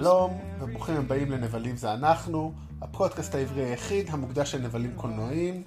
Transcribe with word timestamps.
שלום, 0.00 0.40
וברוכים 0.60 0.96
הבאים 0.96 1.30
לנבלים 1.30 1.76
זה 1.76 1.94
אנחנו, 1.94 2.52
הפודקאסט 2.82 3.34
העברי 3.34 3.64
היחיד 3.64 4.06
המוקדש 4.10 4.54
לנבלים 4.54 4.92
קולנועיים. 4.96 5.62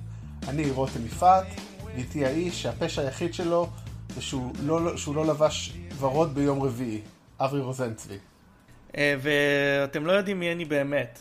אני 0.47 0.71
רותם 0.71 1.05
יפעת, 1.05 1.45
ואיתי 1.85 2.25
האיש 2.25 2.61
שהפשע 2.61 3.01
היחיד 3.01 3.33
שלו 3.33 3.69
זה 4.15 4.21
שהוא 4.21 4.53
לא, 4.63 4.97
שהוא 4.97 5.15
לא 5.15 5.25
לבש 5.25 5.73
ורוד 5.99 6.35
ביום 6.35 6.63
רביעי, 6.63 7.01
אברי 7.39 7.61
רוזנצבי. 7.61 8.17
אה, 8.97 9.15
ואתם 9.21 10.05
לא 10.05 10.11
יודעים 10.11 10.39
מי 10.39 10.51
אני 10.51 10.65
באמת. 10.65 11.19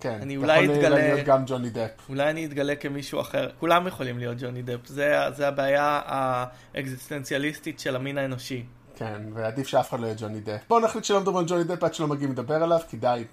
כן, 0.00 0.18
אני 0.22 0.36
אולי 0.36 0.62
יכול 0.62 0.74
אתגלה- 0.76 0.98
להיות 0.98 1.26
גם 1.26 1.42
ג'וני 1.46 1.70
דפ. 1.70 1.90
אולי 2.08 2.30
אני 2.30 2.46
אתגלה 2.46 2.76
כמישהו 2.76 3.20
אחר. 3.20 3.48
כולם 3.60 3.86
יכולים 3.86 4.18
להיות 4.18 4.36
ג'וני 4.40 4.62
דפ. 4.62 4.86
זה, 4.86 5.16
זה 5.36 5.48
הבעיה 5.48 6.00
האקזיסטנציאליסטית 6.06 7.80
של 7.80 7.96
המין 7.96 8.18
האנושי. 8.18 8.64
כן, 8.96 9.22
ועדיף 9.34 9.66
שאף 9.66 9.88
אחד 9.88 10.00
לא 10.00 10.06
יהיה 10.06 10.16
ג'וני 10.18 10.40
דפ. 10.40 10.60
בואו 10.68 10.80
נחליט 10.80 11.04
שלא 11.04 11.20
מדברים 11.20 11.36
על 11.36 11.44
ג'וני 11.48 11.64
דפ 11.64 11.84
עד 11.84 11.94
שלא 11.94 12.06
מגיעים 12.06 12.32
לדבר 12.32 12.62
עליו, 12.62 12.80
כי 12.90 12.96
די. 12.96 13.24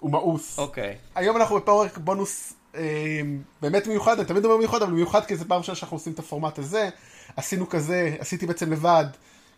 הוא 0.00 0.10
מאוס. 0.10 0.58
אוקיי. 0.58 0.96
היום 1.14 1.36
אנחנו 1.36 1.56
בפרק 1.56 1.98
בונוס 1.98 2.52
אה, 2.74 3.20
באמת 3.60 3.86
מיוחד, 3.86 4.18
אני 4.18 4.28
תמיד 4.28 4.44
אומר 4.44 4.56
מיוחד, 4.56 4.82
אבל 4.82 4.92
מיוחד 4.92 5.24
כי 5.24 5.36
זו 5.36 5.44
פעם 5.48 5.58
ראשונה 5.58 5.76
שאנחנו 5.76 5.96
עושים 5.96 6.12
את 6.12 6.18
הפורמט 6.18 6.58
הזה. 6.58 6.88
עשינו 7.36 7.68
כזה, 7.68 8.16
עשיתי 8.18 8.46
בעצם 8.46 8.72
לבד, 8.72 9.04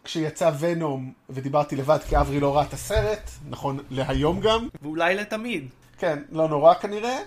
כשיצא 0.05 0.51
ונום, 0.59 1.13
ודיברתי 1.31 1.77
לבד 1.77 1.99
כי 2.09 2.17
אברי 2.17 2.41
לא 2.41 2.57
ראה 2.57 2.65
את 2.65 2.73
הסרט, 2.73 3.31
נכון 3.49 3.79
להיום 3.91 4.41
גם. 4.41 4.69
ואולי 4.83 5.15
לתמיד. 5.15 5.69
כן, 5.99 6.19
לא 6.31 6.49
נורא 6.49 6.75
כנראה. 6.75 7.19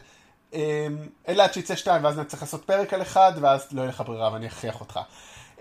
אה, 0.54 0.88
אלא 1.28 1.44
עד 1.44 1.54
שיצא 1.54 1.76
שתיים, 1.76 2.04
ואז 2.04 2.20
אני 2.20 2.26
צריך 2.26 2.42
לעשות 2.42 2.66
פרק 2.66 2.94
על 2.94 3.02
אחד, 3.02 3.34
ואז 3.42 3.68
לא 3.72 3.82
יהיה 3.82 3.90
לך 3.90 4.04
ברירה 4.06 4.34
ואני 4.34 4.48
אכריח 4.48 4.80
אותך. 4.80 5.00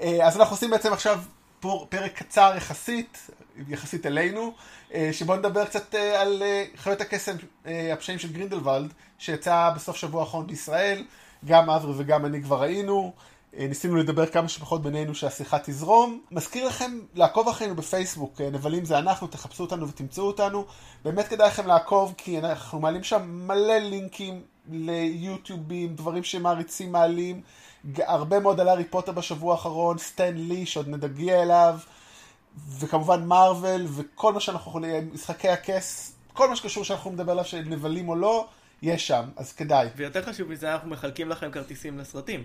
אה, 0.00 0.26
אז 0.26 0.36
אנחנו 0.36 0.54
עושים 0.54 0.70
בעצם 0.70 0.92
עכשיו 0.92 1.20
פרק 1.60 2.12
קצר 2.14 2.52
יחסית, 2.56 3.30
יחסית 3.68 4.06
אלינו, 4.06 4.52
אה, 4.94 5.10
שבו 5.12 5.36
נדבר 5.36 5.64
קצת 5.64 5.94
אה, 5.94 6.20
על 6.20 6.42
אה, 6.42 6.64
חיות 6.76 7.00
הקסם, 7.00 7.36
הפשעים 7.92 8.18
של 8.18 8.32
גרינדלוולד, 8.32 8.92
שיצא 9.18 9.70
בסוף 9.76 9.96
שבוע 9.96 10.20
האחרון 10.20 10.46
בישראל, 10.46 11.04
גם 11.44 11.70
אברי 11.70 11.92
וגם 11.96 12.26
אני 12.26 12.42
כבר 12.42 12.60
ראינו. 12.62 13.12
ניסינו 13.52 13.96
לדבר 13.96 14.26
כמה 14.26 14.48
שפחות 14.48 14.82
בינינו 14.82 15.14
שהשיחה 15.14 15.58
תזרום. 15.58 16.20
מזכיר 16.30 16.66
לכם 16.66 16.98
לעקוב 17.14 17.48
אחרינו 17.48 17.76
בפייסבוק, 17.76 18.40
נבלים 18.40 18.84
זה 18.84 18.98
אנחנו, 18.98 19.26
תחפשו 19.26 19.62
אותנו 19.62 19.88
ותמצאו 19.88 20.24
אותנו. 20.24 20.64
באמת 21.04 21.28
כדאי 21.28 21.48
לכם 21.48 21.66
לעקוב, 21.66 22.14
כי 22.16 22.38
אנחנו 22.38 22.80
מעלים 22.80 23.02
שם 23.02 23.46
מלא 23.46 23.78
לינקים 23.78 24.42
ליוטיובים, 24.70 25.94
דברים 25.94 26.24
שמעריצים 26.24 26.92
מעלים. 26.92 27.42
הרבה 27.98 28.40
מאוד 28.40 28.60
על 28.60 28.68
הארי 28.68 28.84
פוטר 28.84 29.12
בשבוע 29.12 29.54
האחרון, 29.54 29.98
סטן 29.98 30.34
לי 30.34 30.66
שעוד 30.66 30.88
נדגיע 30.88 31.42
אליו, 31.42 31.78
וכמובן 32.78 33.24
מארוול, 33.24 33.86
וכל 33.96 34.32
מה 34.32 34.40
שאנחנו 34.40 34.70
יכולים, 34.70 35.10
משחקי 35.14 35.48
הכס, 35.48 36.16
כל 36.32 36.48
מה 36.48 36.56
שקשור 36.56 36.84
שאנחנו 36.84 37.10
נדבר 37.10 37.32
עליו, 37.32 37.44
של 37.44 37.62
נבלים 37.66 38.08
או 38.08 38.16
לא, 38.16 38.48
יש 38.82 39.06
שם, 39.06 39.24
אז 39.36 39.52
כדאי. 39.52 39.88
ויותר 39.96 40.22
חשוב 40.22 40.48
מזה, 40.48 40.72
אנחנו 40.72 40.90
מחלקים 40.90 41.28
לכם 41.28 41.50
כרטיסים 41.50 41.98
לסרטים. 41.98 42.44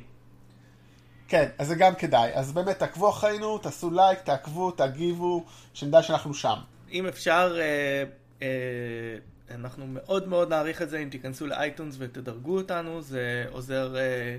כן, 1.28 1.50
אז 1.58 1.68
זה 1.68 1.76
גם 1.76 1.96
כדאי. 1.96 2.32
אז 2.34 2.52
באמת, 2.52 2.80
תעקבו 2.80 3.10
אחרינו, 3.10 3.58
תעשו 3.58 3.92
לייק, 3.92 4.20
תעקבו, 4.22 4.72
תגיבו, 4.72 5.46
שנדע 5.74 6.04
שאנחנו 6.04 6.34
שם. 6.34 6.58
אם 6.92 7.08
אפשר, 7.08 7.58
אה, 7.60 8.04
אה, 8.42 9.18
אנחנו 9.52 9.86
מאוד 9.88 10.28
מאוד 10.28 10.50
נעריך 10.50 10.82
את 10.82 10.90
זה 10.90 10.98
אם 10.98 11.10
תיכנסו 11.10 11.48
לאייטונס 11.48 11.96
ותדרגו 12.00 12.58
אותנו, 12.58 13.02
זה 13.02 13.46
עוזר 13.52 13.96
אה, 13.96 14.38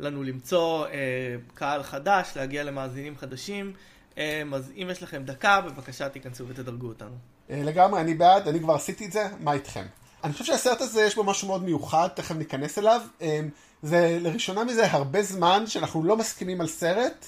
לנו 0.00 0.22
למצוא 0.22 0.86
אה, 0.86 0.90
קהל 1.54 1.82
חדש, 1.82 2.32
להגיע 2.36 2.64
למאזינים 2.64 3.16
חדשים. 3.16 3.72
אה, 4.18 4.42
אז 4.54 4.72
אם 4.76 4.88
יש 4.90 5.02
לכם 5.02 5.22
דקה, 5.24 5.60
בבקשה 5.60 6.08
תיכנסו 6.08 6.48
ותדרגו 6.48 6.86
אותנו. 6.86 7.16
אה, 7.50 7.62
לגמרי, 7.64 8.00
אני 8.00 8.14
בעד, 8.14 8.48
אני 8.48 8.60
כבר 8.60 8.74
עשיתי 8.74 9.06
את 9.06 9.12
זה, 9.12 9.28
מה 9.40 9.52
איתכם? 9.52 9.84
אני 10.24 10.32
חושב 10.32 10.44
שהסרט 10.44 10.80
הזה 10.80 11.02
יש 11.02 11.16
בו 11.16 11.24
משהו 11.24 11.48
מאוד 11.48 11.64
מיוחד, 11.64 12.08
תכף 12.14 12.34
ניכנס 12.34 12.78
אליו. 12.78 13.00
אה, 13.22 13.40
זה 13.82 14.18
לראשונה 14.20 14.64
מזה 14.64 14.86
הרבה 14.90 15.22
זמן 15.22 15.66
שאנחנו 15.66 16.04
לא 16.04 16.16
מסכימים 16.16 16.60
על 16.60 16.66
סרט, 16.66 17.26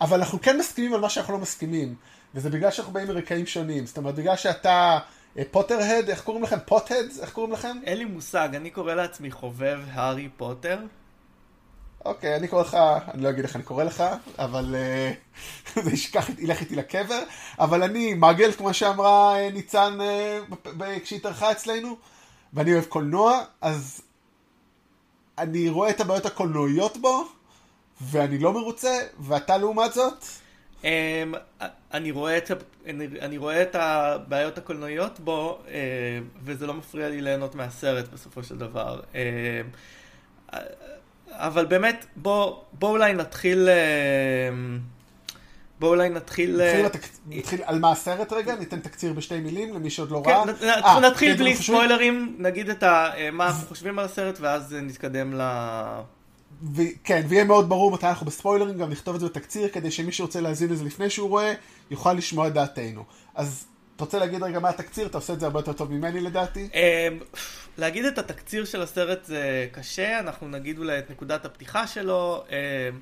אבל 0.00 0.18
אנחנו 0.18 0.40
כן 0.40 0.58
מסכימים 0.58 0.94
על 0.94 1.00
מה 1.00 1.10
שאנחנו 1.10 1.32
לא 1.32 1.38
מסכימים. 1.38 1.94
וזה 2.34 2.50
בגלל 2.50 2.70
שאנחנו 2.70 2.92
באים 2.92 3.08
מרקעים 3.08 3.46
שונים. 3.46 3.86
זאת 3.86 3.96
אומרת, 3.96 4.14
בגלל 4.14 4.36
שאתה 4.36 4.98
אה, 5.38 5.42
פוטר-הד, 5.50 6.08
איך 6.08 6.22
קוראים 6.22 6.42
לכם? 6.42 6.58
פוט-הד? 6.66 7.06
איך 7.20 7.32
קוראים 7.32 7.52
לכם? 7.52 7.76
אין 7.84 7.98
לי 7.98 8.04
מושג, 8.04 8.48
אני 8.54 8.70
קורא 8.70 8.94
לעצמי 8.94 9.30
חובב 9.30 9.80
הארי 9.92 10.28
פוטר. 10.36 10.78
אוקיי, 12.06 12.36
אני 12.36 12.48
קורא 12.48 12.62
לך, 12.62 12.76
אני 13.14 13.22
לא 13.22 13.28
אגיד 13.28 13.44
איך 13.44 13.56
אני 13.56 13.62
קורא 13.64 13.84
לך, 13.84 14.04
אבל 14.38 14.74
אה, 14.74 15.12
זה 15.84 15.90
ישכח, 15.90 16.28
ילך 16.38 16.60
איתי 16.60 16.76
לקבר. 16.76 17.22
אבל 17.58 17.82
אני 17.82 18.14
מגל, 18.14 18.52
כמו 18.52 18.74
שאמרה 18.74 19.38
אה, 19.38 19.50
ניצן 19.50 19.98
אה, 20.00 21.00
כשהיא 21.00 21.18
התארחה 21.18 21.52
אצלנו, 21.52 21.96
ואני 22.52 22.72
אוהב 22.72 22.84
קולנוע, 22.84 23.40
אז 23.60 24.00
אני 25.38 25.68
רואה 25.68 25.90
את 25.90 26.00
הבעיות 26.00 26.26
הקולנועיות 26.26 26.96
בו, 26.96 27.24
ואני 28.00 28.38
לא 28.38 28.52
מרוצה, 28.52 28.98
ואתה 29.20 29.56
לעומת 29.56 29.92
זאת, 29.92 30.24
Um, 30.82 30.84
אני, 31.94 32.10
רואה 32.10 32.38
את, 32.38 32.50
אני, 33.22 33.38
רואה 33.38 33.62
את 33.62 33.74
הבעיות 33.74 34.58
הקולנועיות 34.58 35.20
בו, 35.20 35.62
וזה 36.42 36.66
לא 36.66 36.74
מפריע 36.74 37.08
לי 37.08 37.20
ליהנות 37.20 37.54
מהסרט 37.54 38.08
בסופו 38.08 38.42
של 38.42 38.58
דבר. 38.58 39.00
אבל 41.38 41.66
באמת, 41.66 42.06
בוא, 42.16 42.56
בוא 42.72 42.90
אולי 42.90 43.12
נתחיל... 43.12 43.68
Uh, 43.68 44.52
בוא 45.80 45.88
אולי 45.88 46.08
נתחיל... 46.08 46.62
נתחיל, 46.62 46.86
לתק... 46.86 47.08
נתחיל 47.26 47.60
על 47.64 47.78
מה 47.78 47.92
הסרט 47.92 48.32
רגע, 48.32 48.56
ניתן 48.56 48.80
תקציר 48.80 49.12
בשתי 49.12 49.40
מילים 49.40 49.74
למי 49.74 49.90
שעוד 49.90 50.10
לא 50.10 50.22
כן, 50.24 50.30
ראה. 50.30 50.44
נ- 50.44 50.84
אה, 50.84 51.00
נתחיל 51.00 51.32
אתם 51.32 51.38
בלי 51.38 51.56
ספוילרים, 51.56 52.36
נגיד 52.38 52.70
את 52.70 52.82
ה, 52.82 53.10
מה 53.32 53.46
אנחנו 53.46 53.68
חושבים 53.68 53.98
על 53.98 54.04
הסרט, 54.04 54.38
ואז 54.40 54.76
נתקדם 54.82 55.34
ל... 55.34 55.42
ו- 56.74 56.82
כן, 57.04 57.22
ויהיה 57.28 57.44
מאוד 57.44 57.68
ברור 57.68 57.90
מתי 57.90 58.06
אנחנו 58.06 58.26
בספוילרים, 58.26 58.78
גם 58.78 58.90
נכתוב 58.90 59.14
את 59.14 59.20
זה 59.20 59.26
בתקציר, 59.26 59.68
כדי 59.68 59.90
שמי 59.90 60.12
שרוצה 60.12 60.40
להאזין 60.40 60.70
לזה 60.70 60.84
לפני 60.84 61.10
שהוא 61.10 61.28
רואה, 61.28 61.54
יוכל 61.90 62.12
לשמוע 62.12 62.48
את 62.48 62.52
דעתנו. 62.52 63.04
אז 63.34 63.64
אתה 63.96 64.04
רוצה 64.04 64.18
להגיד 64.18 64.42
רגע 64.42 64.58
מה 64.58 64.68
התקציר? 64.68 65.06
אתה 65.06 65.18
עושה 65.18 65.32
את 65.32 65.40
זה 65.40 65.46
הרבה 65.46 65.58
יותר 65.58 65.72
טוב 65.72 65.92
ממני 65.92 66.20
לדעתי. 66.20 66.68
אמ, 66.74 67.18
להגיד 67.78 68.04
את 68.04 68.18
התקציר 68.18 68.64
של 68.64 68.82
הסרט 68.82 69.24
זה 69.24 69.68
קשה, 69.72 70.18
אנחנו 70.20 70.48
נגיד 70.48 70.78
אולי 70.78 70.98
את 70.98 71.10
נקודת 71.10 71.44
הפתיחה 71.44 71.86
שלו. 71.86 72.44
אמ, 72.48 73.00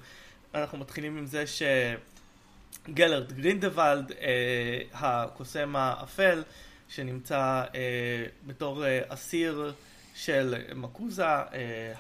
אנחנו 0.55 0.79
מתחילים 0.79 1.19
עם 1.19 1.27
זה 1.27 1.45
שגלרט 2.87 3.33
גרינדלוולד, 3.33 4.13
אה, 4.13 4.83
הקוסם 4.93 5.77
האפל, 5.77 6.43
שנמצא 6.89 7.65
אה, 7.75 8.27
בתור 8.47 8.85
אה, 8.87 9.01
אסיר 9.09 9.73
של 10.15 10.55
MACUSA, 10.75 11.27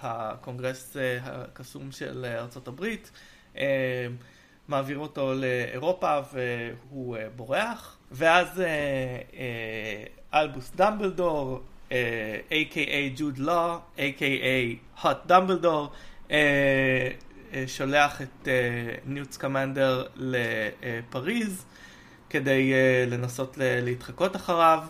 הקונגרס 0.00 0.96
הקסום 1.22 1.92
של 1.92 2.24
הברית, 2.68 3.10
אה, 3.56 4.06
מעביר 4.68 4.98
אותו 4.98 5.34
לאירופה 5.34 6.18
והוא 6.32 7.16
בורח, 7.36 7.93
ואז 8.10 8.60
אה, 8.60 8.66
אה, 9.36 10.40
אלבוס 10.40 10.72
דמבלדור, 10.76 11.60
אה, 11.92 12.38
a.k.a 12.50 13.16
ג'וד 13.16 13.38
לא, 13.38 13.78
a.k.a 13.96 15.02
hot 15.02 15.26
דמבלדור, 15.26 15.92
אה, 16.30 17.10
אה, 17.54 17.64
שולח 17.66 18.22
את 18.22 18.48
אה, 18.48 18.52
ניוטס 19.06 19.36
קמנדר 19.36 20.06
לפריז 20.16 21.64
כדי 22.30 22.72
אה, 22.72 23.04
לנסות 23.08 23.58
להתחקות 23.58 24.36
אחריו, 24.36 24.82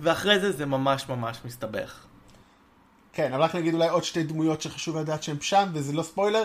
ואחרי 0.00 0.40
זה 0.40 0.52
זה 0.52 0.66
ממש 0.66 1.08
ממש 1.08 1.38
מסתבך. 1.44 2.06
כן, 3.12 3.32
אבל 3.32 3.42
רק 3.42 3.54
נגיד 3.54 3.74
אולי 3.74 3.88
עוד 3.88 4.04
שתי 4.04 4.22
דמויות 4.22 4.62
שחשוב 4.62 4.96
לדעת 4.96 5.22
שהן 5.22 5.40
שם, 5.40 5.68
וזה 5.72 5.92
לא 5.92 6.02
ספוילר. 6.02 6.44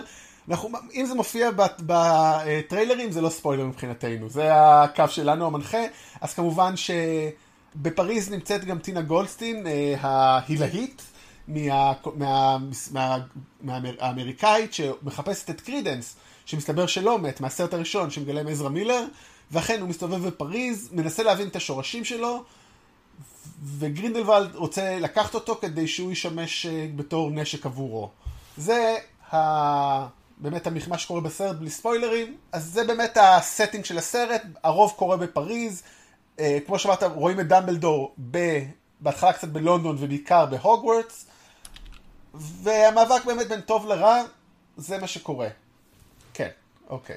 אנחנו, 0.50 0.68
אם 0.94 1.06
זה 1.06 1.14
מופיע 1.14 1.50
בטריילרים, 1.80 3.12
זה 3.12 3.20
לא 3.20 3.28
ספוילר 3.28 3.66
מבחינתנו. 3.66 4.28
זה 4.28 4.48
הקו 4.54 5.04
שלנו, 5.08 5.46
המנחה. 5.46 5.78
אז 6.20 6.34
כמובן 6.34 6.74
שבפריז 6.76 8.30
נמצאת 8.30 8.64
גם 8.64 8.78
טינה 8.78 9.02
גולדסטין, 9.02 9.66
אה, 9.66 10.40
מה, 12.14 12.58
מהאמריקאית, 13.60 14.74
שמחפשת 14.74 15.50
את 15.50 15.60
קרידנס, 15.60 16.16
שמסתבר 16.46 16.86
שלא 16.86 17.18
מת, 17.18 17.40
מהסרט 17.40 17.74
הראשון 17.74 18.10
שמגלם 18.10 18.48
עזרא 18.48 18.68
מילר, 18.68 19.04
ואכן 19.50 19.80
הוא 19.80 19.88
מסתובב 19.88 20.26
בפריז, 20.26 20.88
מנסה 20.92 21.22
להבין 21.22 21.48
את 21.48 21.56
השורשים 21.56 22.04
שלו, 22.04 22.44
וגרינדלוולד 23.64 24.54
רוצה 24.54 24.98
לקחת 24.98 25.34
אותו 25.34 25.58
כדי 25.60 25.88
שהוא 25.88 26.12
ישמש 26.12 26.66
אה, 26.66 26.88
בתור 26.96 27.30
נשק 27.30 27.66
עבורו. 27.66 28.10
זה. 28.56 28.96
באמת 30.40 30.66
המ- 30.66 30.76
מה 30.88 30.98
שקורה 30.98 31.20
בסרט 31.20 31.56
בלי 31.56 31.70
ספוילרים, 31.70 32.36
אז 32.52 32.64
זה 32.64 32.84
באמת 32.84 33.18
ה 33.20 33.28
setting 33.28 33.84
של 33.84 33.98
הסרט, 33.98 34.42
הרוב 34.64 34.92
קורה 34.96 35.16
בפריז, 35.16 35.82
אה, 36.40 36.58
כמו 36.66 36.78
שאמרת, 36.78 37.02
רואים 37.02 37.40
את 37.40 37.48
דמבלדור 37.48 38.14
ב... 38.30 38.38
בהתחלה 39.00 39.32
קצת 39.32 39.48
בלונדון 39.48 39.96
ובעיקר 39.98 40.46
בהוגוורטס, 40.46 41.26
והמאבק 42.34 43.24
באמת 43.24 43.48
בין 43.48 43.60
טוב 43.60 43.86
לרע, 43.86 44.22
זה 44.76 44.98
מה 44.98 45.06
שקורה. 45.06 45.48
כן, 46.34 46.48
אוקיי. 46.88 47.16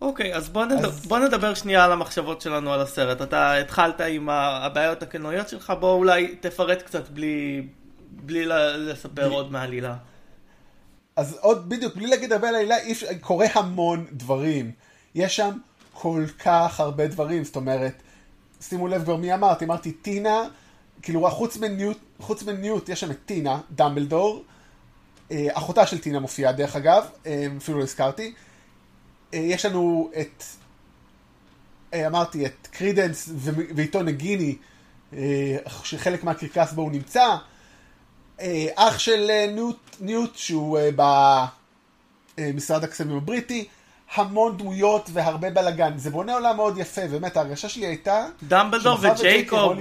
אוקיי, 0.00 0.34
אז 0.34 0.48
בוא, 0.48 0.64
נדבר, 0.64 0.88
אז 0.88 1.06
בוא 1.06 1.18
נדבר 1.18 1.54
שנייה 1.54 1.84
על 1.84 1.92
המחשבות 1.92 2.40
שלנו 2.40 2.72
על 2.72 2.80
הסרט. 2.80 3.22
אתה 3.22 3.54
התחלת 3.54 4.00
עם 4.00 4.28
הבעיות 4.30 5.02
הקולנועיות 5.02 5.48
שלך, 5.48 5.72
בוא 5.80 5.94
אולי 5.94 6.36
תפרט 6.40 6.82
קצת 6.82 7.08
בלי, 7.08 7.66
בלי 8.10 8.46
לספר 8.46 9.08
בלי... 9.08 9.24
עוד 9.34 9.52
מהעלילה. 9.52 9.96
אז 11.20 11.36
עוד 11.40 11.68
בדיוק, 11.68 11.96
בלי 11.96 12.06
להגיד 12.06 12.32
הרבה 12.32 12.48
על 12.48 12.54
העלילה, 12.54 12.76
קורה 13.20 13.46
המון 13.52 14.06
דברים. 14.12 14.72
יש 15.14 15.36
שם 15.36 15.50
כל 15.92 16.24
כך 16.38 16.80
הרבה 16.80 17.06
דברים, 17.06 17.44
זאת 17.44 17.56
אומרת, 17.56 18.02
שימו 18.60 18.88
לב 18.88 19.04
כבר 19.04 19.16
מי 19.16 19.34
אמרתי, 19.34 19.64
אמרתי 19.64 19.92
טינה, 19.92 20.44
כאילו 21.02 21.30
חוץ 21.30 21.56
מניוט, 21.56 21.98
חוץ 22.20 22.42
מניוט 22.42 22.88
יש 22.88 23.00
שם 23.00 23.10
את 23.10 23.16
טינה, 23.26 23.60
דמבלדור, 23.70 24.44
אה, 25.30 25.46
אחותה 25.52 25.86
של 25.86 25.98
טינה 25.98 26.20
מופיעה 26.20 26.52
דרך 26.52 26.76
אגב, 26.76 27.06
אה, 27.26 27.46
אפילו 27.58 27.78
לא 27.78 27.82
הזכרתי. 27.82 28.34
אה, 29.34 29.38
יש 29.38 29.64
לנו 29.64 30.10
את, 30.20 30.44
אמרתי, 31.94 32.46
את 32.46 32.68
קרידנס 32.70 33.28
ואיתו 33.74 34.02
נגיני, 34.02 34.56
שחלק 35.84 36.24
מהקרקס 36.24 36.72
בו 36.72 36.82
הוא 36.82 36.92
נמצא. 36.92 37.36
אח 38.74 38.98
של 38.98 39.30
ניוט, 39.54 39.96
ניוט 40.00 40.36
שהוא 40.36 40.78
במשרד 42.38 42.84
הקסמים 42.84 43.16
הבריטי. 43.16 43.68
המון 44.14 44.56
דמויות 44.56 45.10
והרבה 45.12 45.50
בלאגן. 45.50 45.98
זה 45.98 46.10
בונה 46.10 46.34
עולם 46.34 46.56
מאוד 46.56 46.78
יפה, 46.78 47.06
באמת, 47.06 47.36
ההרגשה 47.36 47.68
שלי 47.68 47.86
הייתה... 47.86 48.26
דמבלדור 48.48 48.98
וג'ייקוב. 49.00 49.72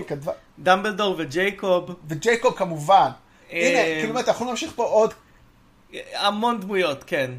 דמבלדור 0.60 1.16
וג'ייקוב. 1.18 1.96
וג'ייקוב 2.08 2.54
כמובן. 2.58 3.10
הנה, 3.52 3.80
כאילו, 4.02 4.20
אתה 4.20 4.32
יכול 4.32 4.48
להמשיך 4.48 4.72
פה 4.76 4.84
עוד... 4.84 5.14
המון 6.14 6.60
דמויות, 6.60 7.04
כן. 7.04 7.32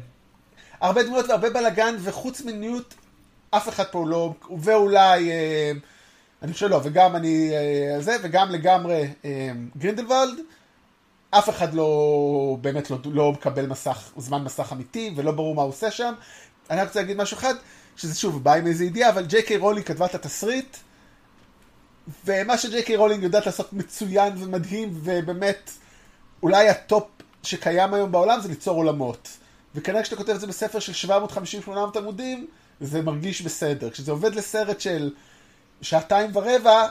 הרבה 0.81 1.03
דמויות 1.03 1.29
והרבה 1.29 1.49
בלאגן, 1.49 1.95
וחוץ 1.99 2.41
מניוט, 2.41 2.93
אף 3.51 3.69
אחד 3.69 3.83
פה 3.83 4.05
לא... 4.07 4.33
ואולי... 4.59 5.31
אה, 5.31 5.71
אני 6.41 6.53
חושב 6.53 6.67
לא, 6.67 6.79
וגם 6.83 7.15
אני... 7.15 7.51
אה, 7.53 8.01
זה, 8.01 8.15
וגם 8.21 8.51
לגמרי 8.51 9.07
אה, 9.25 9.51
גרינדלוולד. 9.77 10.39
אף 11.31 11.49
אחד 11.49 11.73
לא 11.73 12.57
באמת 12.61 12.91
לא, 12.91 12.97
לא 13.05 13.31
מקבל 13.31 13.65
מסך, 13.65 14.11
זמן 14.17 14.43
מסך 14.43 14.69
אמיתי, 14.73 15.13
ולא 15.15 15.31
ברור 15.31 15.55
מה 15.55 15.61
הוא 15.61 15.69
עושה 15.69 15.91
שם. 15.91 16.13
אני 16.69 16.81
רק 16.81 16.87
רוצה 16.87 17.01
להגיד 17.01 17.17
משהו 17.17 17.37
אחד, 17.37 17.53
שזה 17.97 18.15
שוב 18.15 18.43
בא 18.43 18.53
עם 18.53 18.67
איזה 18.67 18.85
ידיעה, 18.85 19.09
אבל 19.09 19.25
ג'יי 19.25 19.43
קיי 19.43 19.57
רולינג 19.57 19.85
כתבה 19.85 20.05
את 20.05 20.15
התסריט, 20.15 20.77
ומה 22.25 22.57
שג'יי 22.57 22.83
קיי 22.83 22.95
רולינג 22.95 23.23
יודעת 23.23 23.45
לעשות 23.45 23.73
מצוין 23.73 24.33
ומדהים, 24.37 24.89
ובאמת, 24.93 25.71
אולי 26.43 26.69
ה 26.69 26.79
top 26.79 27.07
שקיים 27.43 27.93
היום 27.93 28.11
בעולם 28.11 28.41
זה 28.41 28.49
ליצור 28.49 28.77
עולמות. 28.77 29.29
וכנראה 29.75 30.03
כשאתה 30.03 30.15
כותב 30.15 30.33
את 30.33 30.39
זה 30.39 30.47
בספר 30.47 30.79
של 30.79 31.09
750-800 31.67 31.69
עמודים, 31.97 32.47
זה 32.81 33.01
מרגיש 33.01 33.41
בסדר. 33.41 33.89
כשזה 33.89 34.11
עובד 34.11 34.35
לסרט 34.35 34.81
של 34.81 35.11
שעתיים 35.81 36.31
ורבע, 36.33 36.87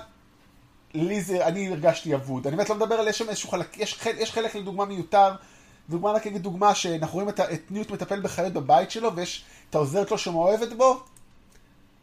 לי 0.94 1.20
זה, 1.20 1.46
אני 1.46 1.68
הרגשתי 1.68 2.14
אבוד. 2.14 2.46
אני 2.46 2.56
באמת 2.56 2.70
לא 2.70 2.76
מדבר 2.76 2.94
על, 2.94 3.08
יש 3.08 3.18
שם 3.18 3.28
איזשהו 3.28 3.48
חלק, 3.48 3.78
יש, 3.78 3.98
יש 4.18 4.32
חלק 4.32 4.54
לדוגמה 4.54 4.84
מיותר, 4.84 5.32
דוגמה 5.88 6.10
רק 6.10 6.26
אגיד 6.26 6.42
דוגמה 6.42 6.74
שאנחנו 6.74 7.14
רואים 7.14 7.28
את, 7.28 7.40
את 7.40 7.70
ניוט 7.70 7.90
מטפל 7.90 8.20
בחיות 8.20 8.52
בבית 8.52 8.90
שלו, 8.90 9.16
ויש 9.16 9.44
את 9.70 9.74
העוזרת 9.74 10.10
לו 10.10 10.18
שמאוהבת 10.18 10.72
בו, 10.72 11.02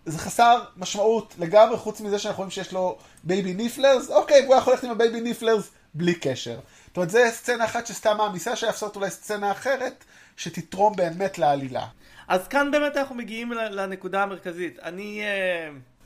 זה 0.05 0.19
חסר 0.19 0.63
משמעות 0.77 1.35
לגמרי, 1.39 1.77
חוץ 1.77 2.01
מזה 2.01 2.19
שאנחנו 2.19 2.37
רואים 2.37 2.51
שיש 2.51 2.73
לו 2.73 2.97
baby 3.23 3.53
nifflers, 3.53 4.09
אוקיי, 4.09 4.45
הוא 4.45 4.55
יכול 4.55 4.73
ללכת 4.73 4.83
עם 4.83 4.91
ה 4.91 4.97
baby 4.97 5.21
nifflers 5.21 5.69
בלי 5.93 6.15
קשר. 6.15 6.59
זאת 6.87 6.97
אומרת, 6.97 7.09
זו 7.09 7.19
סצנה 7.31 7.65
אחת 7.65 7.87
שסתם 7.87 8.17
מעמיסה, 8.17 8.55
שאפשר 8.55 8.67
לעשות 8.67 8.95
אולי 8.95 9.09
סצנה 9.09 9.51
אחרת, 9.51 10.03
שתתרום 10.37 10.95
באמת 10.95 11.37
לעלילה. 11.37 11.85
אז 12.27 12.47
כאן 12.47 12.71
באמת 12.71 12.97
אנחנו 12.97 13.15
מגיעים 13.15 13.51
לנקודה 13.51 14.23
המרכזית. 14.23 14.79
אני 14.79 15.21
uh, 15.21 15.96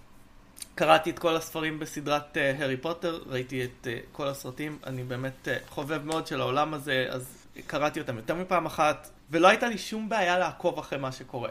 קראתי 0.75 1.09
את 1.09 1.19
כל 1.19 1.35
הספרים 1.35 1.79
בסדרת 1.79 2.37
uh, 2.37 2.39
הארי 2.39 2.77
פוטר, 2.77 3.23
ראיתי 3.25 3.63
את 3.63 3.87
uh, 3.87 3.87
כל 4.11 4.27
הסרטים, 4.27 4.79
אני 4.83 5.03
באמת 5.03 5.47
uh, 5.47 5.69
חובב 5.69 6.03
מאוד 6.03 6.27
של 6.27 6.41
העולם 6.41 6.73
הזה, 6.73 7.07
אז 7.09 7.47
קראתי 7.67 7.99
אותם 7.99 8.17
יותר 8.17 8.35
מפעם 8.35 8.65
אחת, 8.65 9.09
ולא 9.31 9.47
הייתה 9.47 9.67
לי 9.67 9.77
שום 9.77 10.09
בעיה 10.09 10.39
לעקוב 10.39 10.79
אחרי 10.79 10.99
מה 10.99 11.11
שקורה. 11.11 11.49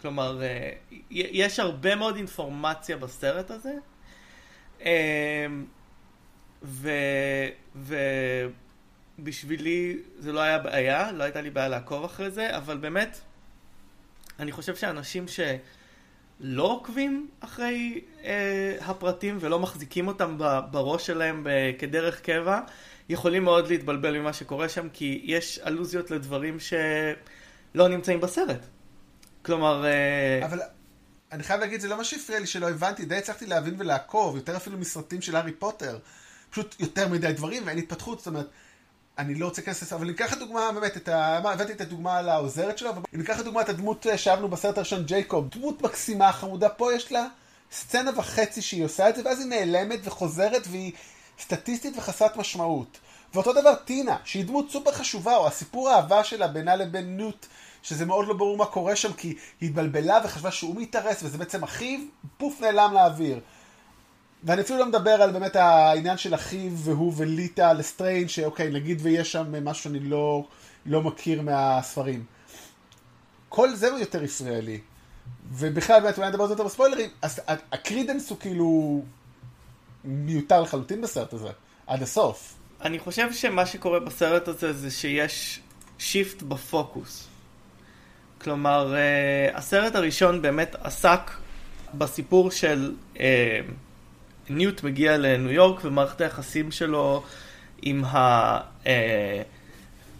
כלומר, 0.00 0.40
uh, 0.40 0.94
יש 1.10 1.60
הרבה 1.60 1.94
מאוד 1.94 2.16
אינפורמציה 2.16 2.96
בסרט 2.96 3.50
הזה, 3.50 3.72
uh, 4.80 4.84
ו... 6.62 6.90
ו... 7.76 7.96
בשבילי 9.18 9.98
זה 10.18 10.32
לא 10.32 10.40
היה 10.40 10.58
בעיה, 10.58 11.12
לא 11.12 11.24
הייתה 11.24 11.40
לי 11.40 11.50
בעיה 11.50 11.68
לעקוב 11.68 12.04
אחרי 12.04 12.30
זה, 12.30 12.56
אבל 12.56 12.76
באמת, 12.76 13.20
אני 14.38 14.52
חושב 14.52 14.76
שאנשים 14.76 15.28
שלא 16.42 16.62
עוקבים 16.62 17.28
אחרי 17.40 18.00
אה, 18.24 18.76
הפרטים 18.80 19.38
ולא 19.40 19.58
מחזיקים 19.58 20.08
אותם 20.08 20.38
בראש 20.70 21.06
שלהם 21.06 21.46
אה, 21.46 21.70
כדרך 21.78 22.20
קבע, 22.20 22.60
יכולים 23.08 23.44
מאוד 23.44 23.68
להתבלבל 23.68 24.18
ממה 24.18 24.32
שקורה 24.32 24.68
שם, 24.68 24.88
כי 24.92 25.20
יש 25.24 25.60
אלוזיות 25.66 26.10
לדברים 26.10 26.56
שלא 26.60 27.88
נמצאים 27.88 28.20
בסרט. 28.20 28.60
כלומר... 29.42 29.84
אה... 29.84 30.46
אבל 30.46 30.60
אני 31.32 31.42
חייב 31.42 31.60
להגיד, 31.60 31.80
זה 31.80 31.88
לא 31.88 31.96
מה 31.96 32.04
שהפריע 32.04 32.40
לי 32.40 32.46
שלא 32.46 32.70
הבנתי, 32.70 33.04
די 33.04 33.16
הצלחתי 33.16 33.46
להבין 33.46 33.74
ולעקוב, 33.78 34.36
יותר 34.36 34.56
אפילו 34.56 34.78
מסרטים 34.78 35.22
של 35.22 35.36
הארי 35.36 35.52
פוטר. 35.52 35.98
פשוט 36.50 36.76
יותר 36.80 37.08
מדי 37.08 37.32
דברים 37.32 37.62
ואין 37.66 37.78
התפתחות, 37.78 38.18
זאת 38.18 38.26
אומרת... 38.26 38.50
אני 39.18 39.34
לא 39.34 39.46
רוצה 39.46 39.60
להיכנס 39.60 39.82
לזה, 39.82 39.94
אבל 39.94 40.06
ניקח 40.06 40.32
את 40.32 40.36
הדוגמה, 40.36 40.72
באמת, 40.72 40.96
את 40.96 41.08
ה... 41.08 41.36
הבאתי 41.36 41.72
את 41.72 41.80
הדוגמה 41.80 42.18
על 42.18 42.28
העוזרת 42.28 42.78
שלו, 42.78 42.90
אבל 42.90 43.02
ניקח 43.12 43.34
את 43.34 43.40
הדוגמה 43.40 43.60
את 43.60 43.68
הדמות 43.68 44.06
אה, 44.06 44.18
שאהבנו 44.18 44.48
בסרט 44.48 44.76
הראשון, 44.76 45.04
ג'ייקוב. 45.04 45.48
דמות 45.48 45.82
מקסימה, 45.82 46.32
חמודה, 46.32 46.68
פה 46.68 46.94
יש 46.94 47.12
לה 47.12 47.26
סצנה 47.72 48.10
וחצי 48.16 48.62
שהיא 48.62 48.84
עושה 48.84 49.08
את 49.08 49.16
זה, 49.16 49.22
ואז 49.24 49.40
היא 49.40 49.48
נעלמת 49.48 49.98
וחוזרת, 50.04 50.62
והיא 50.70 50.92
סטטיסטית 51.40 51.96
וחסרת 51.96 52.36
משמעות. 52.36 52.98
ואותו 53.34 53.52
דבר 53.52 53.74
טינה, 53.74 54.16
שהיא 54.24 54.44
דמות 54.44 54.70
סופר 54.70 54.92
חשובה, 54.92 55.36
או 55.36 55.46
הסיפור 55.46 55.88
האהבה 55.88 56.24
שלה 56.24 56.48
בינה 56.48 56.76
לבין 56.76 57.16
נוט, 57.16 57.46
שזה 57.82 58.06
מאוד 58.06 58.28
לא 58.28 58.34
ברור 58.34 58.56
מה 58.56 58.66
קורה 58.66 58.96
שם, 58.96 59.12
כי 59.12 59.28
היא 59.60 59.68
התבלבלה 59.68 60.20
וחשבה 60.24 60.50
שהוא 60.50 60.76
מתארס, 60.76 61.22
וזה 61.22 61.38
בעצם 61.38 61.62
אחיו, 61.62 62.00
פוף 62.38 62.60
נעלם 62.60 62.94
לאוויר. 62.94 63.40
ואני 64.44 64.62
אפילו 64.62 64.78
לא 64.78 64.86
מדבר 64.86 65.10
על 65.10 65.30
באמת 65.30 65.56
העניין 65.56 66.16
של 66.16 66.34
אחיו 66.34 66.72
והוא 66.76 67.12
וליטה 67.16 67.72
לסטריין, 67.72 68.28
שאוקיי, 68.28 68.70
נגיד 68.70 68.98
ויש 69.02 69.32
שם 69.32 69.64
משהו 69.64 69.82
שאני 69.84 69.98
לא, 70.00 70.46
לא 70.86 71.02
מכיר 71.02 71.42
מהספרים. 71.42 72.24
כל 73.48 73.74
זה 73.74 73.90
הוא 73.90 73.98
יותר 73.98 74.24
ישראלי. 74.24 74.80
ובכלל, 75.52 76.00
באמת, 76.00 76.18
אולי 76.18 76.28
נדבר 76.28 76.42
על 76.42 76.48
זה 76.48 76.52
יותר 76.52 76.64
בספוילרים, 76.64 77.10
אז 77.22 77.40
הקרידנס 77.72 78.30
הוא 78.30 78.38
כאילו 78.38 79.02
מיותר 80.04 80.62
לחלוטין 80.62 81.00
בסרט 81.00 81.32
הזה, 81.32 81.48
עד 81.86 82.02
הסוף. 82.02 82.54
אני 82.80 82.98
חושב 82.98 83.32
שמה 83.32 83.66
שקורה 83.66 84.00
בסרט 84.00 84.48
הזה 84.48 84.72
זה 84.72 84.90
שיש 84.90 85.60
shift 85.98 86.42
בפוקוס. 86.42 87.28
כלומר, 88.40 88.94
uh, 88.94 89.56
הסרט 89.56 89.94
הראשון 89.94 90.42
באמת 90.42 90.76
עסק 90.80 91.30
בסיפור 91.94 92.50
של... 92.50 92.94
ניוט 94.48 94.82
מגיע 94.82 95.16
לניו 95.18 95.50
יורק 95.50 95.84
ומערכת 95.84 96.20
היחסים 96.20 96.70
שלו 96.70 97.22
עם, 97.82 98.04
ה, 98.04 98.60
אה, 98.86 99.42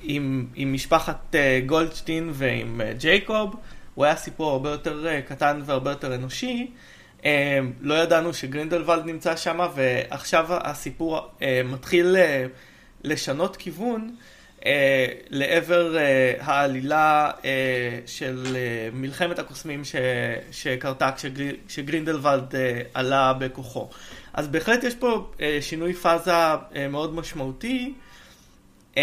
עם, 0.03 0.47
עם 0.55 0.73
משפחת 0.73 1.35
אה, 1.35 1.61
גולדשטיין 1.67 2.31
ועם 2.33 2.81
אה, 2.81 2.93
ג'ייקוב, 2.93 3.57
הוא 3.95 4.05
היה 4.05 4.17
סיפור 4.17 4.51
הרבה 4.51 4.71
יותר 4.71 5.07
אה, 5.07 5.23
קטן 5.23 5.61
והרבה 5.65 5.91
יותר 5.91 6.15
אנושי. 6.15 6.71
לא 7.81 7.95
ידענו 7.95 8.35
שגרינדלוולד 8.35 9.07
נמצא 9.07 9.37
שם 9.37 9.69
ועכשיו 9.75 10.47
הסיפור 10.51 11.31
מתחיל 11.65 12.17
לשנות 13.05 13.57
כיוון. 13.57 14.15
Uh, 14.63 14.65
לעבר 15.31 15.95
uh, 15.95 16.43
העלילה 16.43 17.31
uh, 17.41 17.45
של 18.07 18.47
uh, 18.47 18.95
מלחמת 18.95 19.39
הקוסמים 19.39 19.85
ש, 19.85 19.97
שקרתה 20.51 21.13
כשגר, 21.13 21.45
כשגרינדלוולד 21.69 22.53
uh, 22.53 22.57
עלה 22.95 23.33
בכוחו. 23.33 23.89
אז 24.33 24.49
בהחלט 24.49 24.85
יש 24.85 24.95
פה 24.95 25.31
uh, 25.37 25.41
שינוי 25.61 25.95
פאזה 25.95 26.55
uh, 26.55 26.57
מאוד 26.91 27.15
משמעותי, 27.15 27.95
uh, 28.95 28.99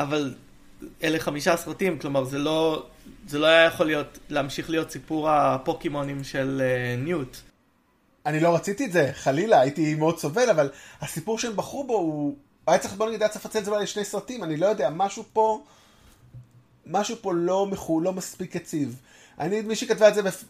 אבל 0.00 0.34
אלה 1.02 1.18
חמישה 1.18 1.56
סרטים, 1.56 1.98
כלומר 1.98 2.24
זה 2.24 2.38
לא, 2.38 2.86
זה 3.26 3.38
לא 3.38 3.46
היה 3.46 3.64
יכול 3.64 3.86
להיות, 3.86 4.18
להמשיך 4.28 4.70
להיות 4.70 4.90
סיפור 4.90 5.30
הפוקימונים 5.30 6.24
של 6.24 6.62
uh, 6.62 7.04
ניוט. 7.04 7.36
אני 8.26 8.40
לא 8.40 8.54
רציתי 8.54 8.84
את 8.84 8.92
זה, 8.92 9.10
חלילה, 9.14 9.60
הייתי 9.60 9.94
מאוד 9.94 10.18
סובל, 10.18 10.50
אבל 10.50 10.70
הסיפור 11.00 11.38
שהם 11.38 11.56
בחרו 11.56 11.84
בו 11.86 11.94
הוא... 11.94 12.36
היה 12.70 12.78
צריך, 12.78 12.94
בוא 12.94 13.06
נגיד, 13.06 13.22
היה 13.22 13.28
צריך 13.28 13.44
לפצל 13.44 13.58
את 13.58 13.64
זה 13.64 13.70
לשני 13.70 14.04
סרטים, 14.04 14.44
אני 14.44 14.56
לא 14.56 14.66
יודע, 14.66 14.90
משהו 14.90 15.24
פה, 15.32 15.62
משהו 16.86 17.16
פה 17.20 17.34
לא, 17.34 17.66
מחו, 17.66 18.00
לא 18.00 18.12
מספיק 18.12 18.54
יציב. 18.54 19.00
אני, 19.40 19.60
מי 19.60 19.76
שכתבה 19.76 20.08
את 20.08 20.14
זה, 20.14 20.22
בפ... 20.22 20.44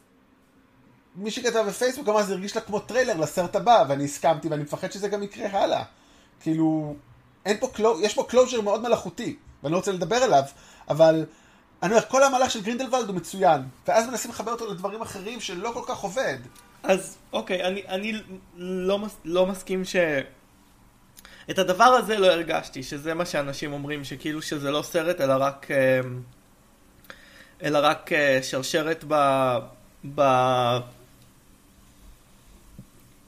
מי 1.17 1.31
שכתבה 1.31 1.63
בפייסבוק 1.63 2.09
אמר, 2.09 2.23
זה 2.23 2.33
הרגיש 2.33 2.57
לה 2.57 2.63
כמו 2.63 2.81
טריילר 2.81 3.17
לסרט 3.17 3.57
הבא, 3.57 3.85
ואני 3.89 4.05
הסכמתי, 4.05 4.49
ואני 4.49 4.63
מפחד 4.63 4.93
שזה 4.93 5.09
גם 5.09 5.23
יקרה 5.23 5.63
הלאה. 5.63 5.85
כאילו, 6.41 6.97
אין 7.47 7.57
פה, 7.61 7.69
קלו... 7.69 8.01
יש 8.01 8.15
פה 8.15 8.27
closure 8.29 8.61
מאוד 8.61 8.83
מלאכותי, 8.83 9.37
ואני 9.63 9.73
לא 9.73 9.77
רוצה 9.77 9.93
לדבר 9.93 10.17
עליו, 10.17 10.43
אבל 10.89 11.27
אני 11.83 11.93
אומר, 11.93 12.05
כל 12.09 12.25
המהלך 12.25 12.51
של 12.51 12.63
גרינדלוולד 12.63 13.09
הוא 13.09 13.17
מצוין, 13.17 13.63
ואז 13.89 14.07
מנסים 14.07 14.31
לחבר 14.31 14.53
אותו 14.53 14.67
לדברים 14.67 15.03
אחרים 15.03 15.41
שלא 15.41 15.71
כל 15.75 15.83
כך 15.87 15.99
עובד. 15.99 16.39
אז 16.83 17.17
אוקיי, 17.33 17.65
אני, 17.65 17.83
אני 17.89 18.13
לא, 18.57 18.99
מס, 18.99 19.17
לא 19.25 19.47
מסכים 19.47 19.85
ש... 19.85 19.97
את 21.51 21.59
הדבר 21.59 21.85
הזה 21.85 22.19
לא 22.19 22.27
הרגשתי, 22.27 22.83
שזה 22.83 23.15
מה 23.15 23.27
שאנשים 23.27 23.73
אומרים, 23.73 24.05
שכאילו 24.05 24.43
שזה 24.43 24.71
לא 24.71 24.83
סרט, 24.83 25.21
אלא 25.21 25.35
רק... 25.39 25.67
אה, 25.71 26.01
אלא 27.63 27.79
רק 27.83 28.13
אה, 28.13 28.39
שרשרת 28.43 29.05
ב... 29.09 29.15
ב... 30.15 30.23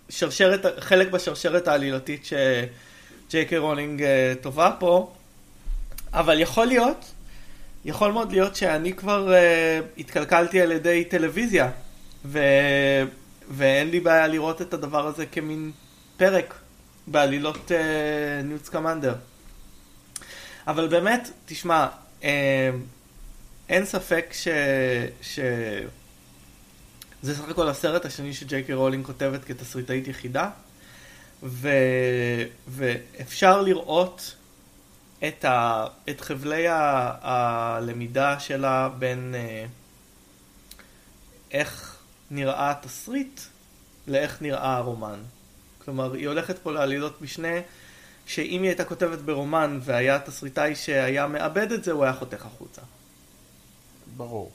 שרשרת, 0.08 0.66
חלק 0.80 1.10
בשרשרת 1.10 1.68
העלילתית 1.68 2.26
שג'יי 2.26 3.44
קיי 3.46 3.58
רולינג 3.58 4.02
אה, 4.02 4.32
טובה 4.40 4.70
פה, 4.78 5.12
אבל 6.12 6.40
יכול 6.40 6.66
להיות, 6.66 7.12
יכול 7.84 8.12
מאוד 8.12 8.32
להיות 8.32 8.56
שאני 8.56 8.92
כבר 8.92 9.32
uh, 9.32 10.00
התקלקלתי 10.00 10.60
על 10.60 10.72
ידי 10.72 11.04
טלוויזיה, 11.04 11.70
ו... 12.24 12.38
ואין 13.50 13.90
לי 13.90 14.00
בעיה 14.00 14.26
לראות 14.26 14.62
את 14.62 14.74
הדבר 14.74 15.06
הזה 15.06 15.26
כמין 15.26 15.70
פרק 16.16 16.54
בעלילות 17.06 17.70
ניוט 18.44 18.68
סקמנדר. 18.68 19.14
אבל 20.66 20.88
באמת, 20.88 21.30
תשמע, 21.46 21.86
uh, 22.20 22.24
אין 23.68 23.84
ספק 23.84 24.26
ש... 24.32 24.48
ש... 25.22 25.40
זה 27.22 27.36
סך 27.36 27.48
הכל 27.48 27.68
הסרט 27.68 28.04
השני 28.04 28.34
שג'יי 28.34 28.64
קיי 28.64 28.74
רולינג 28.74 29.06
כותבת 29.06 29.44
כתסריטאית 29.44 30.08
יחידה, 30.08 30.50
ו... 31.42 31.68
ואפשר 32.68 33.62
לראות 33.62 34.34
את, 35.28 35.44
ה... 35.44 35.86
את 36.10 36.20
חבלי 36.20 36.68
ה... 36.68 37.12
הלמידה 37.22 38.40
שלה 38.40 38.88
בין 38.98 39.34
אה, 39.34 39.66
איך 41.50 41.96
נראה 42.30 42.70
התסריט 42.70 43.40
לאיך 44.06 44.42
נראה 44.42 44.76
הרומן. 44.76 45.18
כלומר, 45.84 46.14
היא 46.14 46.28
הולכת 46.28 46.58
פה 46.58 46.72
לעלילות 46.72 47.22
משנה, 47.22 47.60
שאם 48.26 48.62
היא 48.62 48.68
הייתה 48.68 48.84
כותבת 48.84 49.18
ברומן 49.18 49.78
והיה 49.82 50.18
תסריטאי 50.18 50.74
שהיה 50.74 51.26
מאבד 51.26 51.72
את 51.72 51.84
זה, 51.84 51.92
הוא 51.92 52.04
היה 52.04 52.12
חותך 52.12 52.46
החוצה. 52.46 52.82
ברור. 54.16 54.50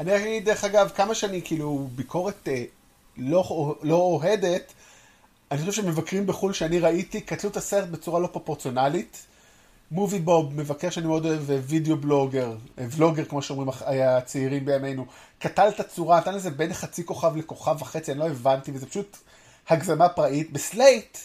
אני 0.00 0.16
אגיד, 0.16 0.44
דרך 0.44 0.64
אגב, 0.64 0.90
כמה 0.94 1.14
שאני 1.14 1.42
כאילו 1.44 1.88
ביקורת 1.94 2.48
אה, 2.48 2.64
לא, 3.16 3.74
לא 3.82 3.96
אוהדת, 3.96 4.72
אני 5.50 5.60
חושב 5.60 5.72
שמבקרים 5.72 6.26
בחו"ל 6.26 6.52
שאני 6.52 6.78
ראיתי, 6.78 7.20
קטלו 7.20 7.50
את 7.50 7.56
הסרט 7.56 7.88
בצורה 7.88 8.20
לא 8.20 8.26
פרופורציונלית. 8.26 9.26
מובי 9.90 10.18
בוב, 10.18 10.54
מבקר 10.54 10.90
שאני 10.90 11.06
מאוד 11.06 11.26
אוהב, 11.26 11.42
וידאו 11.46 11.96
בלוגר, 11.96 12.56
אה, 12.78 12.86
vlogger 12.90 13.24
כמו 13.24 13.42
שאומרים 13.42 13.68
הצעירים 13.88 14.64
בימינו, 14.64 15.06
קטל 15.38 15.68
את 15.68 15.80
הצורה, 15.80 16.20
נתן 16.20 16.34
לזה 16.34 16.50
בין 16.50 16.74
חצי 16.74 17.06
כוכב 17.06 17.36
לכוכב 17.36 17.76
וחצי, 17.80 18.12
אני 18.12 18.20
לא 18.20 18.28
הבנתי, 18.28 18.72
וזה 18.74 18.86
פשוט 18.86 19.16
הגזמה 19.68 20.08
פראית. 20.08 20.52
בסלייט 20.52 21.18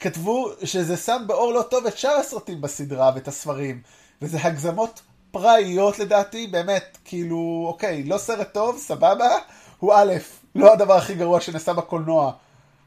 כתבו 0.00 0.50
שזה 0.64 0.96
שם 0.96 1.22
באור 1.26 1.52
לא 1.52 1.62
טוב 1.62 1.86
את 1.86 1.98
שאר 1.98 2.16
הסרטים 2.16 2.60
בסדרה 2.60 3.12
ואת 3.14 3.28
הספרים, 3.28 3.82
וזה 4.22 4.38
הגזמות 4.42 5.00
פראיות 5.30 5.98
לדעתי, 5.98 6.46
באמת, 6.46 6.98
כאילו, 7.04 7.64
אוקיי, 7.68 8.02
לא 8.02 8.18
סרט 8.18 8.52
טוב, 8.52 8.78
סבבה, 8.78 9.30
הוא 9.78 9.94
א', 9.94 10.12
לא 10.54 10.72
הדבר 10.72 10.94
הכי 10.94 11.14
גרוע 11.14 11.40
שנעשה 11.40 11.72
בקולנוע 11.72 12.32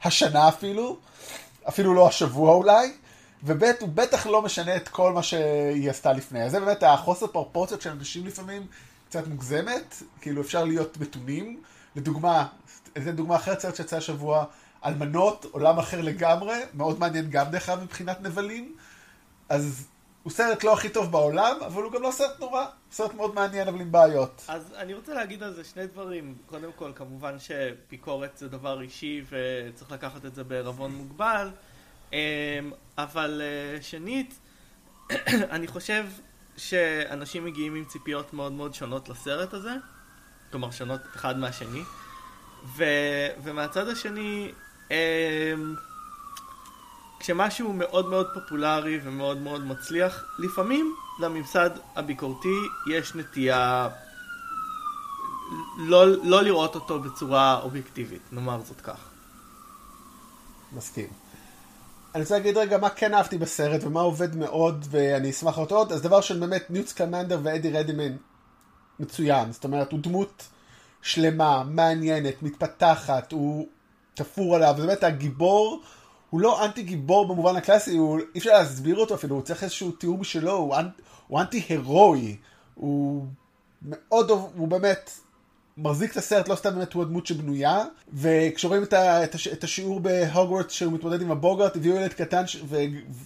השנה 0.04 0.50
אפילו, 0.50 0.98
אפילו 1.70 1.94
לא 1.94 2.08
השבוע 2.08 2.54
אולי, 2.54 2.92
וב' 3.44 3.64
הוא 3.80 3.90
בטח 3.94 4.28
לא 4.28 4.42
משנה 4.42 4.76
את 4.76 4.88
כל 4.88 5.14
מה 5.14 5.24
שהיא 5.24 5.90
עשתה 5.90 6.14
לפני. 6.14 6.44
אז 6.44 6.52
זה 6.52 6.60
באמת 6.60 6.84
החוסר 6.84 7.28
פרופורציות 7.28 7.82
של 7.82 7.90
אנשים 7.90 8.28
לפעמים 8.28 8.68
קצת 9.10 9.28
מוגזמת, 9.28 9.96
כאילו 10.22 10.42
אפשר 10.42 10.64
להיות 10.64 10.98
מתונים. 10.98 11.62
לדוגמה, 11.96 12.48
איזה 12.96 13.12
דוגמה 13.12 13.36
אחרת, 13.36 13.60
סרט 13.60 13.76
שיצא 13.76 13.98
השבוע, 13.98 14.46
אלמנות, 14.86 15.46
עולם 15.52 15.80
אחר 15.80 16.02
לגמרי, 16.02 16.56
מאוד 16.74 17.00
מעניין 17.00 17.30
גם 17.30 17.46
דרך 17.52 17.70
אגב 17.70 17.84
מבחינת 17.84 18.22
נבלים. 18.22 18.76
אז 19.50 19.88
הוא 20.24 20.32
סרט 20.32 20.64
לא 20.64 20.74
הכי 20.74 20.90
טוב 20.90 21.12
בעולם, 21.12 21.56
אבל 21.66 21.84
הוא 21.84 21.92
גם 21.92 22.02
לא 22.02 22.12
סרט 22.12 22.40
נורא. 22.40 22.66
סרט 22.92 23.14
מאוד 23.14 23.36
מעניין, 23.36 23.68
אבל 23.68 23.82
עם 23.82 23.92
בעיות. 23.92 24.46
אז 24.48 24.74
אני 24.78 24.94
רוצה 24.94 25.14
להגיד 25.14 25.44
על 25.44 25.54
זה 25.54 25.64
שני 25.64 25.88
דברים. 25.88 26.36
קודם 26.46 26.72
כל, 26.76 26.92
כמובן 26.96 27.40
שביקורת 27.40 28.38
זה 28.38 28.50
דבר 28.50 28.82
אישי 28.82 29.24
וצריך 29.30 29.92
לקחת 29.92 30.26
את 30.26 30.36
זה 30.36 30.44
בערבון 30.44 30.92
מוגבל. 30.92 31.50
אמ, 32.14 32.18
אבל 32.98 33.42
אה, 33.42 33.82
שנית, 33.82 34.40
אני 35.56 35.68
חושב 35.68 36.06
שאנשים 36.58 37.46
מגיעים 37.46 37.76
עם 37.76 37.86
ציפיות 37.86 38.34
מאוד 38.34 38.52
מאוד 38.52 38.74
שונות 38.74 39.10
לסרט 39.10 39.54
הזה. 39.54 39.74
כלומר, 40.52 40.72
שונות 40.72 41.02
אחד 41.16 41.38
מהשני. 41.38 41.82
ו... 42.66 42.84
ומהצד 43.44 43.88
השני, 43.88 44.52
כשמשהו 47.20 47.74
מאוד 47.74 48.10
מאוד 48.10 48.28
פופולרי 48.34 49.00
ומאוד 49.04 49.38
מאוד 49.38 49.66
מצליח, 49.66 50.26
לפעמים 50.40 50.96
לממסד 51.20 51.70
הביקורתי 51.96 52.58
יש 52.92 53.16
נטייה 53.16 53.90
לא, 55.78 56.08
לא 56.24 56.44
לראות 56.44 56.76
אותו 56.76 57.00
בצורה 57.00 57.60
אובייקטיבית, 57.62 58.22
נאמר 58.32 58.62
זאת 58.64 58.82
כך. 58.82 59.00
מסכים. 60.74 61.08
אני 62.16 62.24
רוצה 62.24 62.38
להגיד 62.38 62.58
רגע 62.58 62.78
מה 62.78 62.90
כן 62.90 63.14
אהבתי 63.14 63.38
בסרט 63.38 63.84
ומה 63.84 64.02
עובד 64.02 64.36
מאוד 64.36 64.86
ואני 64.90 65.30
אשמח 65.30 65.58
לראות 65.58 65.72
עוד, 65.72 65.92
אז 65.92 66.02
דבר 66.02 66.22
של 66.22 66.40
באמת 66.40 66.70
ניוטס 66.70 66.94
קמנדר 66.94 67.40
ואדי 67.44 67.72
רדימן 67.72 68.16
מצוין, 69.00 69.52
זאת 69.52 69.64
אומרת 69.64 69.92
הוא 69.92 70.00
דמות 70.00 70.48
שלמה, 71.02 71.64
מעניינת, 71.64 72.44
מתפתחת, 72.44 73.32
הוא 73.32 73.68
תפור 74.16 74.56
עליו, 74.56 74.74
זה 74.78 74.88
באמת 74.88 75.04
הגיבור 75.04 75.82
הוא 76.30 76.42
לא 76.42 76.66
אנטי 76.66 76.84
גיבור 76.84 77.28
במובן 77.28 77.56
הקלאסי, 77.56 77.98
הוא, 77.98 78.20
אי 78.36 78.40
אפשר 78.40 78.54
להסביר 78.54 78.96
אותו 78.96 79.16
אפילו, 79.16 79.36
הוא 79.36 79.44
צריך 79.44 79.64
איזשהו 79.64 79.92
תיאור 79.92 80.18
משלו, 80.18 80.52
הוא, 80.52 80.76
אנ, 80.76 80.88
הוא 81.28 81.42
אנטי 81.42 81.64
הירואי, 81.70 82.36
הוא 82.76 83.26
מאוד, 83.82 84.30
הוא 84.30 84.68
באמת 84.68 85.12
מחזיק 85.78 86.12
את 86.12 86.18
הסרט, 86.18 86.48
לא 86.48 86.56
סתם 86.56 86.76
באמת 86.76 86.94
הוא 86.94 87.04
הדמות 87.04 87.28
שבנויה, 87.28 87.86
וכשרואים 88.14 88.84
את, 88.84 88.94
את, 88.94 89.36
הש, 89.36 89.48
את 89.48 89.64
השיעור 89.64 90.00
בהוגוורטס 90.00 90.74
שהוא 90.74 90.94
מתמודד 90.94 91.22
עם 91.22 91.32
הבוגרט, 91.32 91.76
הביאו 91.76 91.96
ילד 91.96 92.14
קטן 92.14 92.48
ש, 92.48 92.58
ו, 92.66 92.78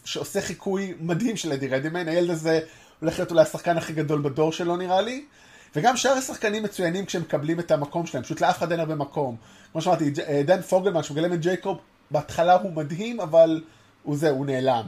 שעושה 0.06 0.42
חיקוי 0.42 0.94
מדהים 1.00 1.38
של 1.38 1.52
אדי 1.52 1.68
רדימן, 1.68 2.08
הילד 2.08 2.30
הזה 2.30 2.60
הולך 3.00 3.20
להיות 3.20 3.32
אולי 3.32 3.42
השחקן 3.42 3.78
הכי 3.78 3.94
גדול 3.94 4.22
בדור 4.22 4.52
שלו 4.52 4.78
נראה 4.78 5.02
לי. 5.02 5.26
וגם 5.76 5.98
שאר 5.98 6.12
השחקנים 6.12 6.64
מצוינים 6.64 7.06
כשהם 7.06 7.22
מקבלים 7.22 7.60
את 7.60 7.72
המקום 7.72 8.06
שלהם, 8.06 8.24
פשוט 8.24 8.42
לאף 8.42 8.58
אחד 8.58 8.72
אין 8.72 8.80
הרבה 8.80 8.96
מקום. 8.96 9.36
כמו 9.72 9.82
שאמרתי, 9.82 10.12
דן 10.46 10.62
פוגלמן, 10.62 11.04
שהוא 11.04 11.18
מגלם 11.18 11.34
את 11.34 11.42
ג'ייקוב, 11.42 11.78
בהתחלה 12.12 12.54
הוא 12.54 12.72
מדהים, 12.74 13.20
אבל 13.20 13.62
הוא 14.04 14.18
זה, 14.18 14.30
הוא 14.30 14.46
נעלם. 14.46 14.86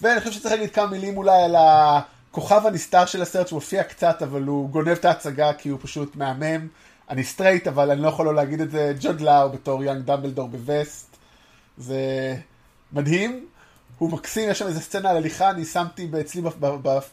ואני 0.00 0.20
חושב 0.20 0.32
שצריך 0.32 0.54
להגיד 0.54 0.70
כמה 0.70 0.86
מילים 0.86 1.16
אולי 1.16 1.42
על 1.42 1.56
הכוכב 1.58 2.66
הנסתר 2.66 3.06
של 3.06 3.22
הסרט 3.22 3.48
שמופיע 3.48 3.82
קצת, 3.82 4.22
אבל 4.22 4.42
הוא 4.42 4.70
גונב 4.70 4.88
את 4.88 5.04
ההצגה 5.04 5.52
כי 5.52 5.68
הוא 5.68 5.78
פשוט 5.82 6.16
מהמם. 6.16 6.68
אני 7.10 7.24
straight, 7.24 7.66
אבל 7.66 7.90
אני 7.90 8.02
לא 8.02 8.08
יכול 8.08 8.26
לא 8.26 8.34
להגיד 8.34 8.60
את 8.60 8.70
זה, 8.70 8.92
ג'וד 9.00 9.20
לאו 9.20 9.50
בתור 9.50 9.84
young 9.84 10.02
דמבלדור 10.04 10.48
ב-vest. 10.48 11.16
זה 11.78 12.34
מדהים. 12.92 13.46
הוא 13.98 14.12
מקסים, 14.12 14.50
יש 14.50 14.58
שם 14.58 14.66
איזה 14.66 14.80
סצנה 14.80 15.10
על 15.10 15.16
הליכה, 15.16 15.50
אני 15.50 15.64
שמתי 15.64 16.10
אצלי 16.20 16.42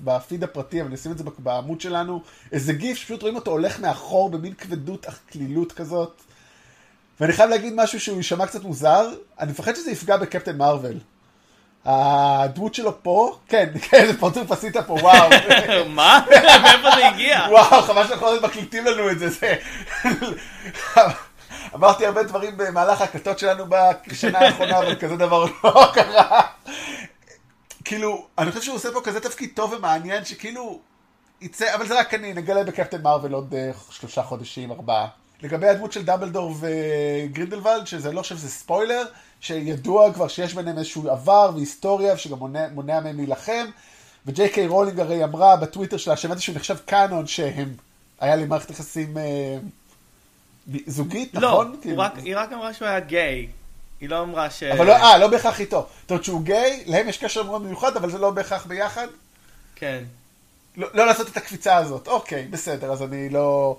בפיד 0.01 0.43
הפרטי, 0.43 0.81
אבל 0.81 0.87
אני 0.87 0.95
אשים 0.95 1.11
את 1.11 1.17
זה 1.17 1.23
בעמוד 1.37 1.81
שלנו, 1.81 2.21
איזה 2.51 2.73
GIF 2.73 2.97
שפשוט 2.97 3.21
רואים 3.21 3.35
אותו 3.35 3.51
הולך 3.51 3.79
מאחור 3.79 4.29
במין 4.29 4.53
כבדות 4.53 5.05
אך 5.05 5.19
כלילות 5.31 5.71
כזאת. 5.71 6.21
ואני 7.19 7.33
חייב 7.33 7.49
להגיד 7.49 7.73
משהו 7.75 7.99
שהוא 7.99 8.17
יישמע 8.17 8.45
קצת 8.45 8.63
מוזר, 8.63 9.09
אני 9.39 9.51
מפחד 9.51 9.75
שזה 9.75 9.91
יפגע 9.91 10.17
בקפטן 10.17 10.57
מרוויל. 10.57 10.99
הדמות 11.85 12.73
שלו 12.73 13.03
פה, 13.03 13.37
כן, 13.47 13.69
כן, 13.89 14.07
זה 14.07 14.19
פרצוף 14.19 14.51
עשית 14.51 14.77
פה, 14.77 14.93
וואו. 14.93 15.29
מה? 15.89 16.25
מאיפה 16.63 16.91
זה 16.95 17.07
הגיע? 17.07 17.39
וואו, 17.49 17.81
חבל 17.81 18.07
שאנחנו 18.07 18.27
לא 18.27 18.41
מקליטים 18.43 18.85
לנו 18.85 19.11
את 19.11 19.19
זה, 19.19 19.29
זה... 19.29 19.55
אמרתי 21.75 22.05
הרבה 22.05 22.23
דברים 22.23 22.57
במהלך 22.57 23.01
ההקלטות 23.01 23.39
שלנו 23.39 23.65
בשנה 24.07 24.39
האחרונה, 24.39 24.77
אבל 24.79 24.95
כזה 24.95 25.15
דבר 25.15 25.45
לא 25.63 25.91
קרה. 25.93 26.41
כאילו, 27.85 28.25
אני 28.37 28.51
חושב 28.51 28.63
שהוא 28.63 28.75
עושה 28.75 28.91
פה 28.93 29.01
כזה 29.03 29.19
תפקיד 29.19 29.49
טוב 29.55 29.73
ומעניין, 29.73 30.25
שכאילו, 30.25 30.79
יצא, 31.41 31.75
אבל 31.75 31.87
זה 31.87 31.99
רק 31.99 32.13
אני, 32.13 32.33
נגלה 32.33 32.63
בקפטן 32.63 33.01
מרוויל 33.01 33.33
עוד 33.33 33.53
אה, 33.53 33.71
שלושה 33.89 34.23
חודשים, 34.23 34.71
ארבעה. 34.71 35.07
לגבי 35.41 35.67
הדמות 35.67 35.91
של 35.91 36.05
דמבלדור 36.05 36.55
וגרינדלוולד, 36.59 37.87
שזה 37.87 38.11
לא 38.11 38.21
חושב 38.21 38.37
שזה 38.37 38.49
ספוילר, 38.49 39.03
שידוע 39.39 40.13
כבר 40.13 40.27
שיש 40.27 40.53
ביניהם 40.53 40.77
איזשהו 40.77 41.09
עבר 41.09 41.51
והיסטוריה, 41.55 42.17
שגם 42.17 42.37
מונע, 42.37 42.67
מונע 42.73 42.99
מהם 42.99 43.17
להילחם, 43.17 43.65
וג'יי 44.25 44.49
קיי 44.49 44.67
רולינג 44.67 44.99
הרי 44.99 45.23
אמרה 45.23 45.55
בטוויטר 45.55 45.97
שלה, 45.97 46.17
שהבנתי 46.17 46.41
שהוא 46.41 46.55
נחשב 46.55 46.77
canon, 46.85 47.27
שהם, 47.27 47.73
היה 48.19 48.35
לי 48.35 48.45
מערכת 48.45 48.69
יחסים 48.69 49.17
אה, 49.17 49.57
זוגית, 50.87 51.33
לא, 51.35 51.41
נכון? 51.41 51.75
לא, 51.85 52.03
היא 52.23 52.37
רק 52.37 52.53
אמרה 52.53 52.73
שהוא 52.73 52.87
היה 52.87 52.99
גיי. 52.99 53.47
היא 54.01 54.09
לא 54.09 54.21
אמרה 54.21 54.49
ש... 54.49 54.63
אבל 54.63 54.85
לא, 54.85 54.91
אה, 54.91 55.17
לא 55.17 55.27
בהכרח 55.27 55.59
איתו. 55.59 55.87
זאת 56.01 56.11
אומרת 56.11 56.23
שהוא 56.23 56.41
גיי, 56.41 56.83
להם 56.85 57.09
יש 57.09 57.17
קשר 57.17 57.43
מאוד 57.43 57.61
מיוחד, 57.61 57.97
אבל 57.97 58.11
זה 58.11 58.17
לא 58.17 58.31
בהכרח 58.31 58.65
ביחד? 58.65 59.07
כן. 59.75 60.03
לא, 60.77 60.87
לא 60.93 61.05
לעשות 61.05 61.27
את 61.27 61.37
הקפיצה 61.37 61.77
הזאת. 61.77 62.07
אוקיי, 62.07 62.47
בסדר, 62.49 62.91
אז 62.91 63.03
אני 63.03 63.29
לא... 63.29 63.77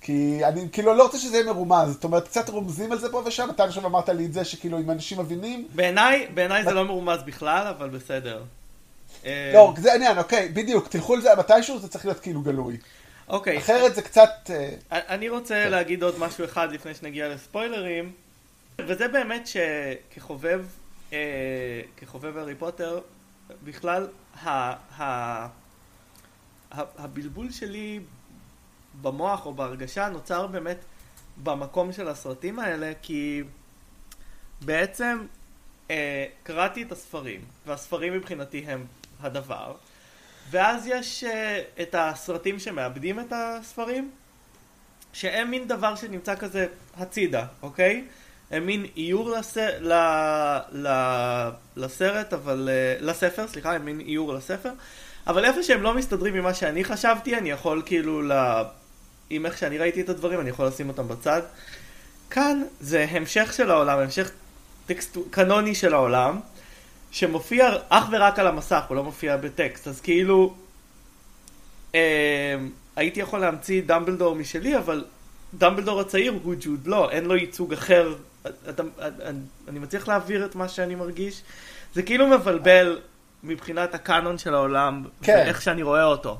כי 0.00 0.40
אני 0.44 0.68
כאילו 0.72 0.94
לא 0.94 1.02
רוצה 1.02 1.18
שזה 1.18 1.36
יהיה 1.36 1.46
מרומז, 1.46 1.92
זאת 1.92 2.04
אומרת, 2.04 2.28
קצת 2.28 2.48
רומזים 2.48 2.92
על 2.92 2.98
זה 2.98 3.12
פה 3.12 3.22
ושם, 3.26 3.48
אתה 3.50 3.64
עכשיו 3.64 3.86
אמרת 3.86 4.08
לי 4.08 4.26
את 4.26 4.32
זה 4.32 4.44
שכאילו 4.44 4.78
אם 4.78 4.90
אנשים 4.90 5.20
מבינים... 5.20 5.68
בעיניי, 5.74 6.26
בעיניי 6.34 6.64
זה 6.64 6.70
לא 6.70 6.84
מרומז 6.84 7.22
בכלל, 7.22 7.66
אבל 7.66 7.88
בסדר. 7.88 8.42
לא, 9.24 9.74
זה 9.78 9.92
העניין, 9.92 10.18
אוקיי, 10.18 10.48
בדיוק, 10.48 10.88
תלכו 10.88 11.14
על 11.14 11.20
זה 11.20 11.28
מתישהו, 11.38 11.78
זה 11.78 11.88
צריך 11.88 12.06
להיות 12.06 12.20
כאילו 12.20 12.40
גלוי. 12.40 12.76
אוקיי. 13.28 13.58
אחרת 13.58 13.94
זה 13.94 14.02
קצת... 14.02 14.30
אה, 14.50 14.74
אני 14.90 15.28
רוצה 15.28 15.68
להגיד 15.68 16.02
עוד 16.02 16.18
משהו 16.18 16.44
אחד 16.44 16.72
לפני 16.72 16.94
שנגיע 16.94 17.28
לספוילרים, 17.28 18.12
וזה 18.78 19.08
באמת 19.08 19.46
שכחובב, 19.46 20.64
אה, 21.12 21.18
כחובב 21.96 22.36
הארי 22.36 22.54
פוטר, 22.54 23.00
בכלל, 23.64 24.08
הבלבול 26.70 27.50
שלי 27.50 28.00
במוח 29.02 29.46
או 29.46 29.54
בהרגשה 29.54 30.08
נוצר 30.08 30.46
באמת 30.46 30.78
במקום 31.42 31.92
של 31.92 32.08
הסרטים 32.08 32.58
האלה, 32.58 32.92
כי 33.02 33.42
בעצם 34.60 35.26
אה, 35.90 36.26
קראתי 36.42 36.82
את 36.82 36.92
הספרים, 36.92 37.40
והספרים 37.66 38.12
מבחינתי 38.12 38.64
הם 38.66 38.86
הדבר, 39.20 39.74
ואז 40.50 40.86
יש 40.86 41.24
אה, 41.24 41.62
את 41.82 41.94
הסרטים 41.98 42.58
שמאבדים 42.58 43.20
את 43.20 43.32
הספרים, 43.36 44.10
שהם 45.12 45.50
מין 45.50 45.68
דבר 45.68 45.94
שנמצא 45.94 46.36
כזה 46.36 46.66
הצידה, 46.96 47.46
אוקיי? 47.62 48.04
הם 48.50 48.66
מין 48.66 48.86
איור 48.96 49.30
לס... 49.30 49.56
ל... 49.80 49.92
ל... 50.72 50.88
לסרט, 51.76 52.32
אבל... 52.32 52.68
אה, 52.72 53.06
לספר, 53.06 53.48
סליחה, 53.48 53.74
הם 53.74 53.84
מין 53.84 54.00
איור 54.00 54.34
לספר. 54.34 54.70
אבל 55.26 55.44
איפה 55.44 55.62
שהם 55.62 55.82
לא 55.82 55.94
מסתדרים 55.94 56.34
ממה 56.34 56.54
שאני 56.54 56.84
חשבתי, 56.84 57.36
אני 57.36 57.50
יכול 57.50 57.82
כאילו 57.86 58.22
ל... 58.22 58.32
עם 59.30 59.46
איך 59.46 59.58
שאני 59.58 59.78
ראיתי 59.78 60.00
את 60.00 60.08
הדברים, 60.08 60.40
אני 60.40 60.50
יכול 60.50 60.66
לשים 60.66 60.88
אותם 60.88 61.08
בצד. 61.08 61.42
כאן 62.30 62.62
זה 62.80 63.06
המשך 63.10 63.52
של 63.56 63.70
העולם, 63.70 63.98
המשך 63.98 64.30
טקסט 64.86 65.18
קנוני 65.30 65.74
של 65.74 65.94
העולם, 65.94 66.40
שמופיע 67.14 67.70
אך 67.88 68.04
ורק 68.10 68.38
על 68.38 68.46
המסך, 68.46 68.82
הוא 68.88 68.96
לא 68.96 69.04
מופיע 69.04 69.36
בטקסט, 69.36 69.88
אז 69.88 70.00
כאילו 70.00 70.54
אה, 71.94 72.56
הייתי 72.96 73.20
יכול 73.20 73.38
להמציא 73.38 73.82
דמבלדור 73.86 74.34
משלי, 74.34 74.78
אבל 74.78 75.04
דמבלדור 75.54 76.00
הצעיר 76.00 76.34
הוא 76.42 76.54
ג'וד 76.60 76.86
לא, 76.86 77.10
אין 77.10 77.24
לו 77.24 77.36
ייצוג 77.36 77.72
אחר, 77.72 78.14
אתה, 78.68 78.82
אני, 79.00 79.38
אני 79.68 79.78
מצליח 79.78 80.08
להעביר 80.08 80.44
את 80.44 80.54
מה 80.54 80.68
שאני 80.68 80.94
מרגיש, 80.94 81.42
זה 81.94 82.02
כאילו 82.02 82.26
מבלבל 82.26 83.00
מבחינת 83.42 83.94
הקאנון 83.94 84.38
של 84.38 84.54
העולם, 84.54 85.04
כן. 85.22 85.34
ואיך 85.36 85.62
שאני 85.62 85.82
רואה 85.82 86.04
אותו. 86.04 86.38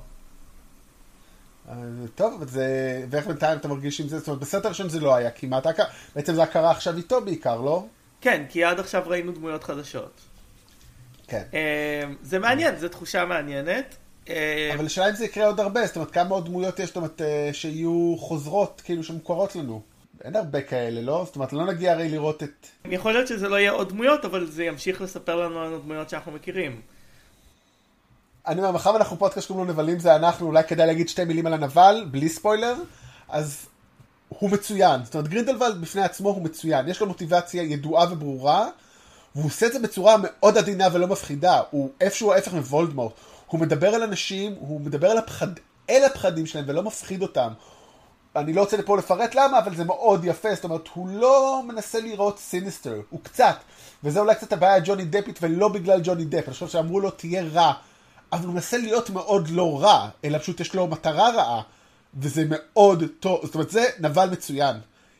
אה, 1.69 1.75
טוב, 2.15 2.45
זה... 2.45 2.67
ואיך 3.11 3.27
בינתיים 3.27 3.59
אתה 3.59 3.69
מרגיש 3.69 4.01
עם 4.01 4.09
זה? 4.09 4.19
זאת 4.19 4.29
אומרת, 4.29 4.41
בסרט 4.41 4.65
הראשון 4.65 4.89
זה 4.89 5.01
לא 5.01 5.15
היה 5.15 5.31
כמעט, 5.31 5.67
בעצם 6.17 6.35
זה 6.35 6.47
קרה 6.47 6.71
עכשיו 6.71 6.97
איתו 6.97 7.21
בעיקר, 7.21 7.61
לא? 7.61 7.87
כן, 8.21 8.45
כי 8.49 8.65
עד 8.65 8.81
עכשיו 8.81 9.03
ראינו 9.07 9.33
דמויות 9.33 9.65
חדשות. 9.65 10.34
כן. 11.27 11.43
אה, 11.55 12.05
זה 12.23 12.39
מעניין, 12.39 12.77
זו 12.77 12.89
תחושה 12.89 13.25
מעניינת. 13.25 13.97
אה, 14.29 14.71
אבל 14.75 14.87
השאלה 14.87 15.09
אם 15.11 15.15
זה 15.15 15.25
יקרה 15.25 15.47
עוד 15.47 15.61
הרבה, 15.61 15.87
זאת 15.87 15.97
אומרת, 15.97 16.11
כמה 16.11 16.35
עוד 16.35 16.47
דמויות 16.47 16.79
יש, 16.79 16.87
זאת 16.87 16.97
אומרת, 16.97 17.21
שיהיו 17.53 18.17
חוזרות, 18.19 18.83
כאילו, 18.85 19.03
שמוכרות 19.03 19.57
לנו. 19.57 19.83
אין 20.25 20.37
הרבה 20.37 20.61
כאלה, 20.61 21.03
לא? 21.03 21.23
זאת 21.27 21.37
אומרת, 21.37 21.53
לא 21.53 21.67
נגיע 21.67 21.93
הרי 21.93 22.09
לראות 22.09 22.43
את... 22.43 22.67
יכול 22.85 23.13
להיות 23.13 23.29
שזה 23.29 23.49
לא 23.49 23.57
יהיה 23.57 23.71
עוד 23.71 23.89
דמויות, 23.89 24.25
אבל 24.25 24.47
זה 24.51 24.65
ימשיך 24.65 25.01
לספר 25.01 25.37
לנו 25.37 25.61
על 25.61 25.75
הדמויות 25.75 26.11
שאנחנו 26.11 26.33
מכירים. 26.33 26.81
אני 28.47 28.61
אומר, 28.61 28.71
מאחר 28.71 28.91
ואנחנו 28.91 29.19
פודקאסט 29.19 29.45
שקוראים 29.47 29.67
לו 29.67 29.73
נבלים 29.73 29.99
זה 29.99 30.17
אנחנו, 30.17 30.47
אולי 30.47 30.65
כדאי 30.65 30.87
להגיד 30.87 31.09
שתי 31.09 31.25
מילים 31.25 31.47
על 31.47 31.55
הנבל, 31.55 32.07
בלי 32.11 32.29
ספוילר, 32.29 32.75
אז 33.29 33.67
הוא 34.29 34.51
מצוין. 34.51 35.05
זאת 35.05 35.15
אומרת, 35.15 35.29
גרינדלוולד 35.29 35.81
בפני 35.81 36.03
עצמו 36.03 36.29
הוא 36.29 36.43
מצוין. 36.43 36.89
יש 36.89 37.01
לו 37.01 37.07
מוטיבציה 37.07 37.63
ידועה 37.63 38.13
וברורה, 38.13 38.69
והוא 39.35 39.47
עושה 39.47 39.67
את 39.67 39.73
זה 39.73 39.79
בצורה 39.79 40.17
מאוד 40.23 40.59
עדינה 40.59 40.89
ולא 40.93 41.07
מפחידה. 41.07 41.61
הוא 41.71 41.91
איפשהו 42.01 42.33
ההפך 42.33 42.53
מוולדמורט. 42.53 43.13
הוא 43.47 43.61
מדבר 43.61 43.95
על 43.95 44.03
אנשים, 44.03 44.55
הוא 44.59 44.81
מדבר 44.81 45.11
על 45.11 45.19
הפחד, 45.19 45.47
אל 45.91 46.05
הפחדים 46.05 46.47
שלהם 46.47 46.65
ולא 46.69 46.83
מפחיד 46.83 47.23
אותם. 47.23 47.53
אני 48.37 48.53
לא 48.53 48.61
רוצה 48.61 48.77
לפה 48.77 48.97
לפרט 48.97 49.35
למה, 49.35 49.59
אבל 49.59 49.77
זה 49.77 49.85
מאוד 49.85 50.25
יפה. 50.25 50.55
זאת 50.55 50.65
אומרת, 50.65 50.89
הוא 50.95 51.09
לא 51.09 51.63
מנסה 51.67 52.01
לראות 52.01 52.39
סיניסטר, 52.39 53.01
הוא 53.11 53.21
קצת. 53.23 53.57
וזה 54.05 54.21
אולי 54.21 54.35
קצת 54.35 54.53
הבעיה 54.53 54.81
ג'וני 54.85 55.05
דפית, 55.05 55.39
ולא 55.43 55.69
בגלל 55.69 56.01
ג'וני 56.05 56.25
דפ. 56.25 56.43
אני 56.47 56.53
חושב 56.53 56.69
שאמרו 56.69 57.01
לו, 57.01 57.11
תהיה 57.11 57.45
רע. 57.53 57.73
אבל 58.33 58.45
הוא 58.45 58.55
מנסה 58.55 58.79
להיות 58.79 59.11
מאוד 59.11 59.49
לא 59.49 59.83
רע, 59.83 60.09
אלא 60.25 60.39
פשוט 60.39 60.61
יש 60.61 60.75
לו 60.75 60.87
מטרה 60.87 61.31
רעה, 61.31 61.63
וזה 62.15 62.45
מאוד 62.49 63.05
טוב, 63.21 63.41
זאת 63.45 63.55
אומרת 63.55 63.71
זה 63.71 63.85
נבל 63.99 64.31
מצוין. 64.31 64.77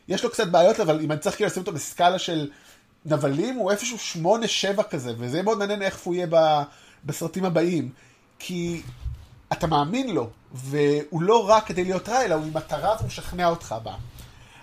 יש 0.07 0.23
לו 0.23 0.29
קצת 0.29 0.47
בעיות, 0.47 0.79
אבל 0.79 0.99
אם 1.01 1.11
אני 1.11 1.19
צריך 1.19 1.35
כאילו 1.35 1.47
לשים 1.47 1.61
אותו 1.61 1.71
בסקאלה 1.71 2.19
של 2.19 2.49
נבלים, 3.05 3.55
הוא 3.55 3.71
איפשהו 3.71 3.97
שמונה 3.97 4.47
שבע 4.47 4.83
כזה, 4.83 5.13
וזה 5.17 5.41
מאוד 5.41 5.57
מעניין 5.57 5.81
איך 5.81 5.99
הוא 5.99 6.15
יהיה 6.15 6.27
בסרטים 7.05 7.45
הבאים. 7.45 7.89
כי 8.39 8.81
אתה 9.53 9.67
מאמין 9.67 10.15
לו, 10.15 10.29
והוא 10.53 11.21
לא 11.21 11.49
רע 11.49 11.61
כדי 11.61 11.83
להיות 11.83 12.09
רע, 12.09 12.25
אלא 12.25 12.35
הוא 12.35 12.43
עם 12.45 12.53
מטרה 12.53 12.95
והוא 12.95 13.07
משכנע 13.07 13.47
אותך 13.47 13.75
בה. 13.83 13.93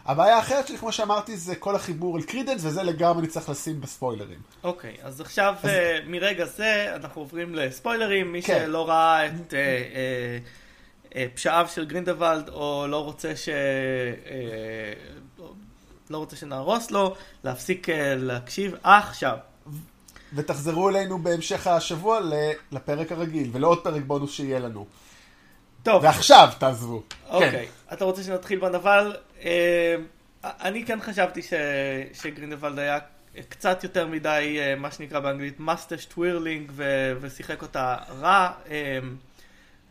הבעיה 0.06 0.36
האחרת 0.36 0.68
שלי, 0.68 0.78
כמו 0.78 0.92
שאמרתי, 0.92 1.36
זה 1.36 1.54
כל 1.56 1.76
החיבור 1.76 2.16
אל 2.16 2.22
קרידנס, 2.22 2.64
וזה 2.64 2.82
לגמרי 2.82 3.20
אני 3.20 3.28
צריך 3.28 3.48
לשים 3.48 3.80
בספוילרים. 3.80 4.38
אוקיי, 4.64 4.96
אז 5.02 5.20
עכשיו, 5.20 5.54
אז... 5.62 5.70
Uh, 5.70 6.08
מרגע 6.08 6.44
זה, 6.44 6.92
אנחנו 6.94 7.20
עוברים 7.22 7.54
לספוילרים. 7.54 8.32
מי 8.32 8.42
כן. 8.42 8.62
שלא 8.66 8.88
ראה 8.88 9.26
את 9.26 9.32
uh, 9.32 9.52
uh, 9.52 11.12
uh, 11.12 11.16
פשעיו 11.34 11.66
של 11.74 11.84
גרינדלוולד, 11.84 12.48
או 12.48 12.86
לא 12.88 13.04
רוצה 13.04 13.36
ש... 13.36 13.48
לא 16.12 16.18
רוצה 16.18 16.36
שנהרוס 16.36 16.90
לו, 16.90 17.14
להפסיק 17.44 17.88
uh, 17.88 17.92
להקשיב 18.16 18.74
עכשיו. 18.82 19.36
ותחזרו 20.34 20.88
אלינו 20.88 21.18
בהמשך 21.18 21.66
השבוע 21.66 22.20
לפרק 22.72 23.12
הרגיל, 23.12 23.50
ולעוד 23.52 23.84
פרק 23.84 24.02
בונוס 24.06 24.32
שיהיה 24.32 24.58
לנו. 24.58 24.86
טוב. 25.82 26.04
ועכשיו 26.04 26.48
תעזבו. 26.58 27.02
אוקיי, 27.28 27.50
כן. 27.50 27.94
אתה 27.94 28.04
רוצה 28.04 28.22
שנתחיל 28.22 28.58
בנבל? 28.58 29.16
אה, 29.44 29.96
אני 30.44 30.84
כן 30.86 31.00
חשבתי 31.00 31.42
ש... 31.42 31.52
שגרינדלוולד 32.12 32.78
היה 32.78 32.98
קצת 33.48 33.84
יותר 33.84 34.06
מדי, 34.06 34.56
אה, 34.60 34.74
מה 34.76 34.90
שנקרא 34.90 35.20
באנגלית, 35.20 35.60
mustache 35.60 36.04
twirling, 36.04 36.70
ו... 36.74 37.12
ושיחק 37.20 37.62
אותה 37.62 37.96
רע. 38.20 38.50
אה, 38.70 38.98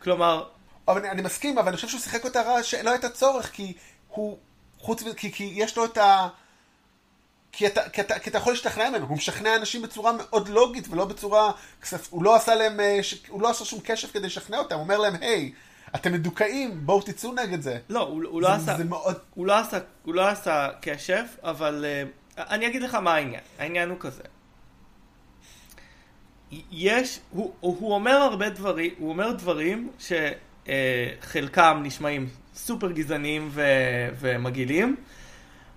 כלומר... 0.01 0.43
אבל 0.88 0.99
אני, 0.99 1.10
אני 1.10 1.21
מסכים, 1.21 1.57
אבל 1.57 1.67
אני 1.67 1.75
חושב 1.75 1.88
שהוא 1.88 1.99
שיחק 2.01 2.23
אותה 2.23 2.41
רע 2.41 2.63
שלא 2.63 2.89
הייתה 2.89 3.10
צורך, 3.10 3.51
כי 3.51 3.73
הוא, 4.07 4.38
חוץ, 4.82 5.04
כי, 5.17 5.32
כי 5.32 5.52
יש 5.56 5.78
לו 5.78 5.86
את 5.86 5.98
ה... 5.98 6.28
כי 7.52 7.67
אתה, 7.67 7.89
כי, 7.89 8.02
אתה, 8.02 8.20
כי 8.20 8.30
אתה 8.30 8.38
יכול 8.38 8.54
להשתכנע 8.54 8.89
ממנו, 8.89 9.06
הוא 9.08 9.17
משכנע 9.17 9.56
אנשים 9.56 9.82
בצורה 9.82 10.12
מאוד 10.12 10.50
לוגית 10.50 10.88
ולא 10.89 11.06
בצורה, 11.06 11.52
הוא 12.10 12.24
לא 12.24 12.36
עשה 12.36 12.56
להם, 12.56 12.80
הוא 13.28 13.41
לא 13.41 13.50
עשה 13.50 13.65
שום 13.65 13.80
קשב 13.84 14.08
כדי 14.08 14.28
לשכנע 14.28 14.58
אותם, 14.58 14.76
הוא 14.76 14.84
אומר 14.84 14.98
להם, 14.98 15.13
היי, 15.22 15.52
hey, 15.56 15.96
אתם 15.96 16.13
מדוכאים, 16.13 16.86
בואו 16.86 17.02
תצאו 17.02 17.32
נגד 17.32 17.62
זה. 17.62 17.80
לא, 17.89 18.00
הוא, 18.00 18.24
הוא, 18.28 18.41
לא 18.41 18.48
זה, 18.48 18.54
לא, 18.58 18.62
עשה, 18.63 18.78
זה 18.78 18.84
מאוד... 18.84 19.15
הוא, 19.34 19.46
לא 19.46 19.58
עשה, 19.58 19.80
הוא 20.04 20.15
לא 20.15 20.28
עשה 20.28 20.70
קשף, 20.82 21.36
אבל 21.44 21.86
uh, 22.38 22.41
אני 22.41 22.67
אגיד 22.67 22.82
לך 22.82 22.96
מה 22.96 23.15
העניין. 23.15 23.41
העניין 23.60 23.89
הוא 23.89 23.98
כזה. 24.00 24.24
יש, 26.72 27.20
הוא, 27.32 27.54
הוא 27.60 27.94
אומר 27.94 28.12
הרבה 28.12 28.50
דברים, 28.50 28.94
הוא 28.98 29.10
אומר 29.10 29.32
דברים 29.32 29.91
שחלקם 30.00 31.82
uh, 31.84 31.88
נשמעים 31.88 32.30
סופר 32.55 32.91
גזעניים 32.91 33.49
ו, 33.51 33.63
ומגעילים, 34.19 34.95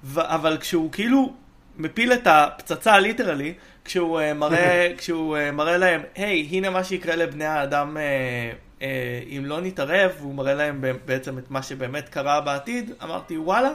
ו, 0.05 0.21
אבל 0.21 0.57
כשהוא 0.61 0.93
כאילו 0.93 1.35
מפיל 1.77 2.13
את 2.13 2.27
הפצצה 2.27 2.99
ליטרלי, 2.99 3.55
כשהוא 3.85 4.21
uh, 4.21 4.35
מראה, 4.35 4.89
כשהוא 4.99 5.37
uh, 5.37 5.53
מראה 5.53 5.77
להם, 5.77 6.03
היי, 6.15 6.49
hey, 6.51 6.55
הנה 6.55 6.71
מה 6.71 6.85
שיקרה 6.85 7.17
לבני 7.17 7.45
האדם 7.45 7.97
uh, 7.97 8.01
אה, 8.83 9.21
אם 9.29 9.43
לא 9.47 9.61
נתערב, 9.61 10.11
והוא 10.19 10.35
מראה 10.35 10.55
להם 10.55 10.85
בעצם 11.05 11.39
את 11.39 11.51
מה 11.51 11.63
שבאמת 11.63 12.09
קרה 12.09 12.41
בעתיד, 12.41 12.91
אמרתי 13.03 13.39
וואלה, 13.39 13.71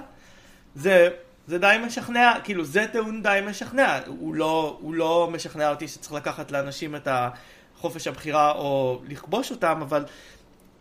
זה, 0.75 1.09
זה 1.47 1.57
די 1.57 1.75
משכנע, 1.85 2.33
כאילו 2.43 2.65
זה 2.65 2.85
טיעון 2.91 3.23
די 3.23 3.39
משכנע, 3.47 3.99
הוא 4.07 4.35
לא, 4.35 4.77
הוא 4.81 4.93
לא 4.93 5.29
משכנע 5.31 5.69
אותי 5.69 5.88
שצריך 5.88 6.13
לקחת 6.13 6.51
לאנשים 6.51 6.95
את 6.95 7.07
החופש 7.12 8.07
הבחירה 8.07 8.51
או 8.51 9.01
לכבוש 9.07 9.51
אותם, 9.51 9.79
אבל 9.81 10.05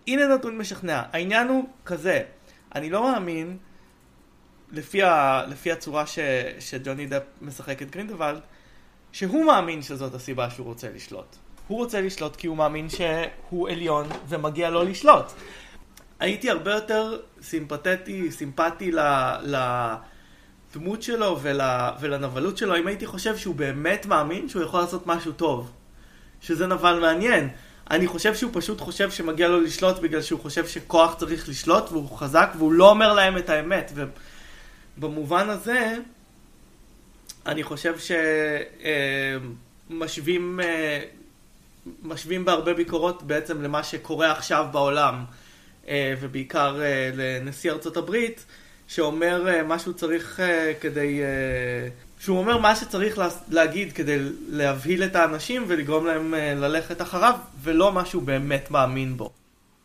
הנה 0.08 0.26
נתון 0.26 0.58
משכנע. 0.58 1.02
העניין 1.12 1.48
הוא 1.48 1.64
כזה, 1.84 2.22
אני 2.74 2.90
לא 2.90 3.12
מאמין, 3.12 3.56
לפי, 4.72 5.02
ה, 5.02 5.42
לפי 5.48 5.72
הצורה 5.72 6.06
ש, 6.06 6.18
שג'וני 6.60 7.06
דפ 7.06 7.22
משחק 7.42 7.82
את 7.82 7.90
גרינדוולד, 7.90 8.40
שהוא 9.12 9.44
מאמין 9.44 9.82
שזאת 9.82 10.14
הסיבה 10.14 10.50
שהוא 10.50 10.66
רוצה 10.66 10.88
לשלוט. 10.94 11.36
הוא 11.68 11.78
רוצה 11.78 12.00
לשלוט 12.00 12.36
כי 12.36 12.46
הוא 12.46 12.56
מאמין 12.56 12.86
שהוא 12.88 13.68
עליון 13.68 14.06
ומגיע 14.28 14.70
לו 14.70 14.84
לשלוט. 14.84 15.32
הייתי 16.20 16.50
הרבה 16.50 16.74
יותר 16.74 17.20
סימפטטי, 17.42 18.32
סימפטי 18.32 18.90
לדמות 19.42 21.02
שלו 21.02 21.38
ול, 21.42 21.60
ולנבלות 22.00 22.58
שלו, 22.58 22.76
אם 22.76 22.86
הייתי 22.86 23.06
חושב 23.06 23.36
שהוא 23.36 23.54
באמת 23.54 24.06
מאמין 24.06 24.48
שהוא 24.48 24.62
יכול 24.62 24.80
לעשות 24.80 25.06
משהו 25.06 25.32
טוב. 25.32 25.72
שזה 26.40 26.66
נבל 26.66 26.98
מעניין. 27.00 27.48
אני 27.90 28.06
חושב 28.06 28.34
שהוא 28.34 28.50
פשוט 28.54 28.80
חושב 28.80 29.10
שמגיע 29.10 29.48
לו 29.48 29.60
לשלוט 29.60 29.98
בגלל 29.98 30.22
שהוא 30.22 30.40
חושב 30.40 30.66
שכוח 30.66 31.14
צריך 31.14 31.48
לשלוט 31.48 31.84
והוא 31.90 32.18
חזק 32.18 32.50
והוא 32.58 32.72
לא 32.72 32.90
אומר 32.90 33.12
להם 33.12 33.38
את 33.38 33.50
האמת. 33.50 33.92
ובמובן 34.96 35.50
הזה, 35.50 35.96
אני 37.46 37.62
חושב 37.62 37.94
שמשווים 39.90 40.60
אה, 40.60 41.00
משווים 42.02 42.44
בהרבה 42.44 42.74
ביקורות 42.74 43.22
בעצם 43.22 43.62
למה 43.62 43.82
שקורה 43.82 44.32
עכשיו 44.32 44.66
בעולם, 44.72 45.24
אה, 45.88 46.14
ובעיקר 46.20 46.82
אה, 46.82 47.10
לנשיא 47.14 47.70
ארצות 47.70 47.96
הברית, 47.96 48.44
שאומר 48.88 49.62
מה 49.64 49.78
שהוא 49.78 49.94
צריך 49.94 50.40
כדי... 50.80 51.20
שהוא 52.18 52.38
אומר 52.38 52.58
מה 52.58 52.76
שצריך 52.76 53.20
להגיד 53.48 53.92
כדי 53.92 54.18
להבהיל 54.48 55.04
את 55.04 55.16
האנשים 55.16 55.64
ולגרום 55.66 56.06
להם 56.06 56.34
ללכת 56.34 57.02
אחריו, 57.02 57.38
ולא 57.62 57.92
מה 57.92 58.04
שהוא 58.04 58.22
באמת 58.22 58.70
מאמין 58.70 59.16
בו. 59.16 59.30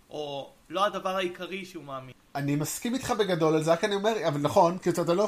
או 0.09 0.49
לא 0.69 0.85
הדבר 0.85 1.15
העיקרי 1.15 1.65
שהוא 1.65 1.83
מאמין. 1.83 2.13
אני 2.35 2.55
מסכים 2.55 2.93
איתך 2.93 3.11
בגדול 3.11 3.55
על 3.55 3.63
זה, 3.63 3.71
רק 3.71 3.83
אני 3.83 3.95
אומר, 3.95 4.27
אבל 4.27 4.41
נכון, 4.41 4.77
כי 4.77 4.89
אתה 4.89 5.13
לא... 5.13 5.27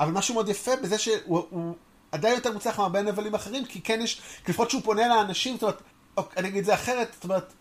אבל 0.00 0.12
משהו 0.12 0.34
מאוד 0.34 0.48
יפה 0.48 0.70
בזה 0.82 0.98
שהוא 0.98 1.74
עדיין 2.12 2.34
יותר 2.34 2.52
מוצלח 2.52 2.78
מהרבה 2.78 3.02
נבלים 3.02 3.34
אחרים, 3.34 3.64
כי 3.64 3.80
כן 3.80 4.00
יש, 4.02 4.20
לפחות 4.48 4.70
שהוא 4.70 4.82
פונה 4.82 5.08
לאנשים, 5.08 5.54
זאת 5.54 5.62
אומרת, 5.62 5.82
אוקיי, 6.16 6.40
אני 6.40 6.48
אגיד 6.48 6.58
את 6.58 6.64
זה 6.64 6.74
אחרת, 6.74 7.08
זאת 7.14 7.24
אומרת, 7.24 7.52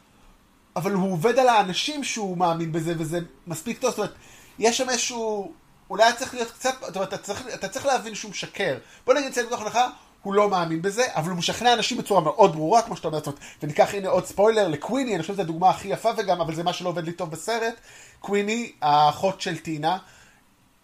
אבל 0.75 0.93
הוא 0.93 1.11
עובד 1.11 1.39
על 1.39 1.47
האנשים 1.47 2.03
שהוא 2.03 2.37
מאמין 2.37 2.71
בזה, 2.71 2.93
וזה 2.97 3.19
מספיק 3.47 3.79
טוב, 3.79 3.89
זאת 3.89 3.99
אומרת, 3.99 4.13
יש 4.59 4.77
שם 4.77 4.89
איזשהו, 4.89 5.53
אולי 5.89 6.13
צריך 6.13 6.33
להיות 6.33 6.51
קצת, 6.51 6.75
זאת 6.81 6.95
אומרת, 6.95 7.13
אתה 7.13 7.17
צריך, 7.17 7.43
אתה 7.53 7.67
צריך 7.67 7.85
להבין 7.85 8.15
שהוא 8.15 8.31
משקר. 8.31 8.77
בוא 9.05 9.13
נגיד 9.13 9.31
אצל 9.31 9.45
מתוך 9.45 9.61
הנחה, 9.61 9.89
הוא 10.23 10.33
לא 10.33 10.49
מאמין 10.49 10.81
בזה, 10.81 11.03
אבל 11.15 11.29
הוא 11.29 11.37
משכנע 11.37 11.73
אנשים 11.73 11.97
בצורה 11.97 12.21
מאוד 12.21 12.53
ברורה, 12.53 12.81
כמו 12.81 12.95
שאתה 12.95 13.07
אומר, 13.07 13.17
זאת 13.17 13.27
אומרת, 13.27 13.39
וניקח 13.63 13.93
הנה 13.93 14.09
עוד 14.09 14.25
ספוילר 14.25 14.67
לקוויני, 14.67 15.15
אני 15.15 15.21
חושב 15.21 15.33
שזו 15.33 15.41
הדוגמה 15.41 15.69
הכי 15.69 15.87
יפה 15.87 16.09
וגם, 16.17 16.41
אבל 16.41 16.55
זה 16.55 16.63
מה 16.63 16.73
שלא 16.73 16.89
עובד 16.89 17.05
לי 17.05 17.11
טוב 17.11 17.31
בסרט. 17.31 17.73
קוויני, 18.19 18.71
האחות 18.81 19.41
של 19.41 19.57
טינה, 19.57 19.97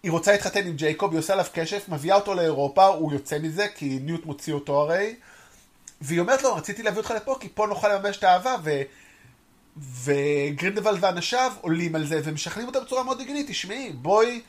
היא 0.02 0.10
רוצה 0.12 0.32
להתחתן 0.32 0.66
עם 0.66 0.76
ג'ייקוב, 0.76 1.10
היא 1.10 1.18
עושה 1.18 1.32
עליו 1.32 1.46
קשף, 1.52 1.88
מביאה 1.88 2.16
אותו 2.16 2.34
לאירופה, 2.34 2.86
הוא 2.86 3.12
יוצא 3.12 3.38
מזה, 3.38 3.66
כי 3.74 3.98
ניוט 4.02 4.26
מוציא 4.26 4.52
אותו 4.52 4.80
הרי. 4.80 5.14
והיא 6.00 6.20
אומרת 6.20 6.42
לו, 6.42 6.54
רציתי 6.54 6.82
להביא 6.82 6.98
אותך 6.98 7.10
לפה, 7.10 7.36
כי 7.40 7.48
פה 7.54 7.66
נוכל 7.66 7.88
לממש 7.88 8.16
את 8.16 8.24
האהבה, 8.24 8.56
ו... 8.64 8.82
וגרינדוולד 9.76 10.98
ואנשיו 11.00 11.52
עולים 11.60 11.94
על 11.94 12.06
זה, 12.06 12.20
ומשכנעים 12.24 12.68
אותה 12.68 12.80
בצורה 12.80 13.02
מאוד 13.02 13.20
הגיונית, 13.20 13.50
תשמעי, 13.50 13.92
בואי 13.92 14.40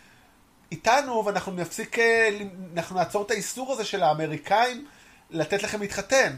איתנו, 0.75 1.25
ואנחנו 1.25 1.51
נפסיק, 1.51 1.99
אה, 1.99 2.29
אנחנו 2.75 2.95
נעצור 2.95 3.23
את 3.23 3.31
האיסור 3.31 3.73
הזה 3.73 3.85
של 3.85 4.03
האמריקאים 4.03 4.85
לתת 5.29 5.63
לכם 5.63 5.81
להתחתן. 5.81 6.35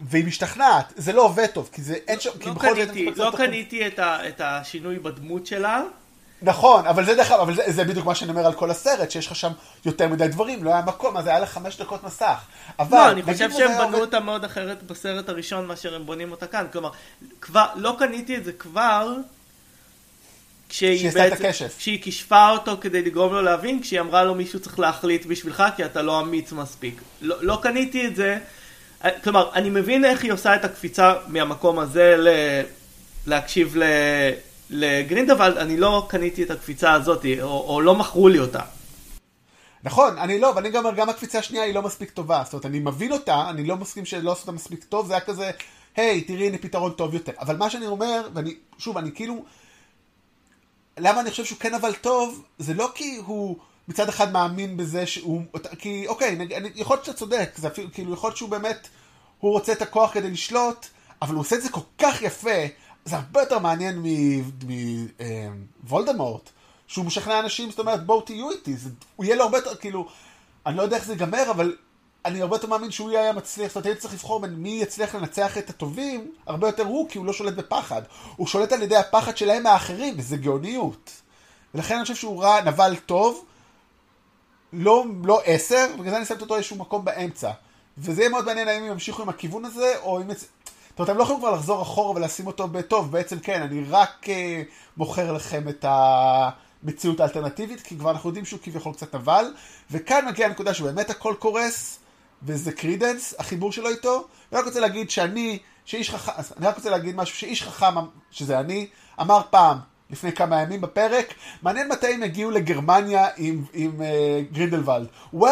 והיא 0.00 0.24
משתכנעת, 0.24 0.92
זה 0.96 1.12
לא 1.12 1.22
עובד 1.22 1.46
טוב, 1.46 1.68
כי 1.72 1.82
זה 1.82 1.94
אין 2.08 2.20
שם, 2.20 2.30
לא 2.30 2.44
כי 2.44 2.50
בכל 2.50 2.74
זאת... 2.76 3.16
לא 3.16 3.32
קניתי 3.36 3.86
את, 3.86 3.98
ה, 3.98 4.28
את 4.28 4.40
השינוי 4.44 4.98
בדמות 4.98 5.46
שלה. 5.46 5.82
נכון, 6.42 6.86
אבל 6.86 7.04
זה 7.04 7.14
דרך 7.14 7.30
אגב, 7.30 7.40
אבל 7.40 7.54
זה, 7.54 7.62
זה 7.66 7.84
בדיוק 7.84 8.06
מה 8.06 8.14
שאני 8.14 8.30
אומר 8.30 8.46
על 8.46 8.52
כל 8.52 8.70
הסרט, 8.70 9.10
שיש 9.10 9.26
לך 9.26 9.36
שם 9.36 9.52
יותר 9.84 10.08
מדי 10.08 10.28
דברים, 10.28 10.64
לא 10.64 10.70
היה 10.70 10.82
מקום, 10.82 11.16
אז 11.16 11.26
היה 11.26 11.38
לך 11.40 11.52
חמש 11.52 11.80
דקות 11.80 12.04
מסך. 12.04 12.38
אבל... 12.78 12.98
לא, 12.98 13.10
אני 13.10 13.22
חושב 13.22 13.50
שהם 13.50 13.72
בנו 13.72 13.82
עובד... 13.82 13.98
אותה 13.98 14.20
מאוד 14.20 14.44
אחרת 14.44 14.82
בסרט 14.82 15.28
הראשון 15.28 15.66
מאשר 15.66 15.94
הם 15.94 16.06
בונים 16.06 16.30
אותה 16.30 16.46
כאן. 16.46 16.66
כלומר, 16.72 16.90
כבר, 17.40 17.66
לא 17.74 17.96
קניתי 17.98 18.36
את 18.36 18.44
זה 18.44 18.52
כבר, 18.52 19.12
כשהיא 20.76 21.10
בעצם, 21.10 21.66
כשהיא 21.78 22.02
כישפה 22.02 22.50
אותו 22.50 22.76
כדי 22.80 23.02
לגרום 23.02 23.32
לו 23.32 23.42
להבין, 23.42 23.82
כשהיא 23.82 24.00
אמרה 24.00 24.24
לו 24.24 24.34
מישהו 24.34 24.60
צריך 24.60 24.78
להחליט 24.78 25.26
בשבילך 25.26 25.64
כי 25.76 25.84
אתה 25.84 26.02
לא 26.02 26.20
אמיץ 26.20 26.52
מספיק. 26.52 27.00
לא, 27.20 27.36
לא 27.40 27.58
קניתי 27.62 28.06
את 28.06 28.16
זה, 28.16 28.38
כלומר, 29.24 29.50
אני 29.54 29.70
מבין 29.70 30.04
איך 30.04 30.22
היא 30.22 30.32
עושה 30.32 30.56
את 30.56 30.64
הקפיצה 30.64 31.14
מהמקום 31.26 31.78
הזה 31.78 32.16
ל... 32.18 32.28
להקשיב 33.26 33.76
ל... 33.76 33.82
לגרינדוולד, 34.70 35.56
אני 35.56 35.76
לא 35.76 36.06
קניתי 36.08 36.42
את 36.42 36.50
הקפיצה 36.50 36.92
הזאת, 36.92 37.26
או, 37.42 37.74
או 37.74 37.80
לא 37.80 37.94
מכרו 37.94 38.28
לי 38.28 38.38
אותה. 38.38 38.60
נכון, 39.84 40.18
אני 40.18 40.38
לא, 40.38 40.52
ואני 40.56 40.70
גם 40.70 40.86
אומר, 40.86 40.96
גם 40.96 41.08
הקפיצה 41.08 41.38
השנייה 41.38 41.64
היא 41.64 41.74
לא 41.74 41.82
מספיק 41.82 42.10
טובה. 42.10 42.42
זאת 42.44 42.52
אומרת, 42.52 42.66
אני 42.66 42.78
מבין 42.78 43.12
אותה, 43.12 43.50
אני 43.50 43.66
לא 43.66 43.76
מסכים 43.76 44.04
שלא 44.04 44.32
עשו 44.32 44.40
אותה 44.40 44.52
מספיק 44.52 44.84
טוב, 44.84 45.06
זה 45.06 45.12
היה 45.12 45.20
כזה, 45.20 45.50
היי, 45.96 46.20
תראי, 46.20 46.46
הנה 46.46 46.58
פתרון 46.58 46.92
טוב 46.92 47.14
יותר. 47.14 47.32
אבל 47.40 47.56
מה 47.56 47.70
שאני 47.70 47.86
אומר, 47.86 48.28
ואני, 48.34 48.54
שוב, 48.78 48.98
אני 48.98 49.10
כאילו, 49.14 49.44
למה 50.98 51.20
אני 51.20 51.30
חושב 51.30 51.44
שהוא 51.44 51.58
כן 51.58 51.74
אבל 51.74 51.94
טוב, 51.94 52.44
זה 52.58 52.74
לא 52.74 52.90
כי 52.94 53.20
הוא 53.26 53.56
מצד 53.88 54.08
אחד 54.08 54.32
מאמין 54.32 54.76
בזה 54.76 55.06
שהוא, 55.06 55.42
כי 55.78 56.06
אוקיי, 56.06 56.28
אני, 56.28 56.70
יכול 56.74 56.96
להיות 56.96 57.04
שאתה 57.04 57.18
צודק, 57.18 57.50
זה 57.56 57.68
אפילו, 57.68 57.88
כאילו, 57.92 58.12
יכול 58.12 58.28
להיות 58.28 58.36
שהוא 58.36 58.48
באמת, 58.48 58.88
הוא 59.38 59.52
רוצה 59.52 59.72
את 59.72 59.82
הכוח 59.82 60.12
כדי 60.12 60.30
לשלוט, 60.30 60.86
אבל 61.22 61.34
הוא 61.34 61.40
עושה 61.40 61.56
את 61.56 61.62
זה 61.62 61.68
כל 61.68 61.80
כך 61.98 62.22
יפה, 62.22 62.66
זה 63.04 63.16
הרבה 63.16 63.40
יותר 63.40 63.58
מעניין 63.58 64.02
מוולדמורט, 65.82 66.50
שהוא 66.86 67.04
משכנע 67.04 67.40
אנשים, 67.40 67.70
זאת 67.70 67.78
אומרת, 67.78 68.06
בואו 68.06 68.20
תהיו 68.20 68.50
איתי, 68.50 68.76
זה, 68.76 68.90
הוא 69.16 69.24
יהיה 69.24 69.36
לו 69.36 69.44
הרבה 69.44 69.58
יותר, 69.58 69.74
כאילו, 69.74 70.08
אני 70.66 70.76
לא 70.76 70.82
יודע 70.82 70.96
איך 70.96 71.04
זה 71.04 71.12
ייגמר, 71.12 71.50
אבל 71.50 71.76
אני 72.26 72.42
הרבה 72.42 72.56
יותר 72.56 72.68
מאמין 72.68 72.90
שהוא 72.90 73.10
יהיה 73.10 73.32
מצליח, 73.32 73.68
זאת 73.68 73.76
אומרת, 73.76 73.86
הייתי 73.86 74.00
צריך 74.00 74.14
לבחור 74.14 74.40
בין 74.40 74.54
מי 74.54 74.78
יצליח 74.82 75.14
לנצח 75.14 75.58
את 75.58 75.70
הטובים, 75.70 76.32
הרבה 76.46 76.68
יותר 76.68 76.82
הוא, 76.82 77.08
כי 77.08 77.18
הוא 77.18 77.26
לא 77.26 77.32
שולט 77.32 77.54
בפחד. 77.54 78.02
הוא 78.36 78.46
שולט 78.46 78.72
על 78.72 78.82
ידי 78.82 78.96
הפחד 78.96 79.36
שלהם 79.36 79.62
מהאחרים, 79.62 80.14
וזה 80.16 80.36
גאוניות. 80.36 81.10
ולכן 81.74 81.94
אני 81.94 82.02
חושב 82.02 82.14
שהוא 82.14 82.42
רע, 82.42 82.60
נבל 82.60 82.96
טוב, 83.06 83.44
לא, 84.72 85.04
לא 85.24 85.40
עשר, 85.44 85.86
ובגלל 85.94 86.10
זה 86.10 86.16
אני 86.16 86.24
שמת 86.24 86.40
אותו 86.40 86.56
איזשהו 86.56 86.76
מקום 86.76 87.04
באמצע. 87.04 87.50
וזה 87.98 88.20
יהיה 88.22 88.30
מאוד 88.30 88.44
מעניין 88.44 88.68
האם 88.68 88.82
הם 88.82 88.90
ימשיכו 88.90 89.22
עם 89.22 89.28
הכיוון 89.28 89.64
הזה, 89.64 89.94
או 90.02 90.20
אם... 90.20 90.26
זאת 90.34 90.98
אומרת, 90.98 91.10
הם 91.10 91.18
לא 91.18 91.22
יכולים 91.22 91.40
כבר 91.40 91.50
לחזור 91.50 91.82
אחורה 91.82 92.10
ולשים 92.10 92.46
אותו 92.46 92.68
בטוב, 92.68 93.12
בעצם 93.12 93.38
כן, 93.38 93.62
אני 93.62 93.84
רק 93.90 94.26
uh, 94.26 94.28
מוכר 94.96 95.32
לכם 95.32 95.68
את 95.68 95.84
המציאות 95.88 97.20
האלטרנטיבית, 97.20 97.80
כי 97.80 97.98
כבר 97.98 98.10
אנחנו 98.10 98.28
יודעים 98.28 98.44
שהוא 98.44 98.60
כביכול 98.62 98.92
קצת 98.92 99.14
נבל, 99.14 99.54
וכאן 99.90 100.24
מגיעה 100.28 100.48
הנקודה 100.48 100.74
שבאמת 100.74 101.10
הכל 101.10 101.34
קורס, 101.38 101.98
וזה 102.42 102.72
קרידנס, 102.72 103.34
החיבור 103.38 103.72
שלו 103.72 103.88
איתו. 103.88 104.24
אני 104.52 104.60
רק 104.60 104.66
רוצה 104.66 104.80
להגיד 104.80 105.10
שאני, 105.10 105.58
שאיש 105.84 106.10
חכם, 106.10 106.32
אני 106.56 106.66
רק 106.66 106.76
רוצה 106.76 106.90
להגיד 106.90 107.16
משהו, 107.16 107.36
שאיש 107.36 107.62
חכם, 107.62 107.94
שזה 108.30 108.60
אני, 108.60 108.86
אמר 109.20 109.40
פעם, 109.50 109.78
לפני 110.10 110.32
כמה 110.32 110.62
ימים 110.62 110.80
בפרק, 110.80 111.34
מעניין 111.62 111.88
מתי 111.88 112.14
הם 112.14 112.22
יגיעו 112.22 112.50
לגרמניה 112.50 113.26
עם, 113.36 113.64
עם 113.72 114.00
uh, 114.00 114.54
גרינדלוולד. 114.54 115.06
well, 115.34 115.46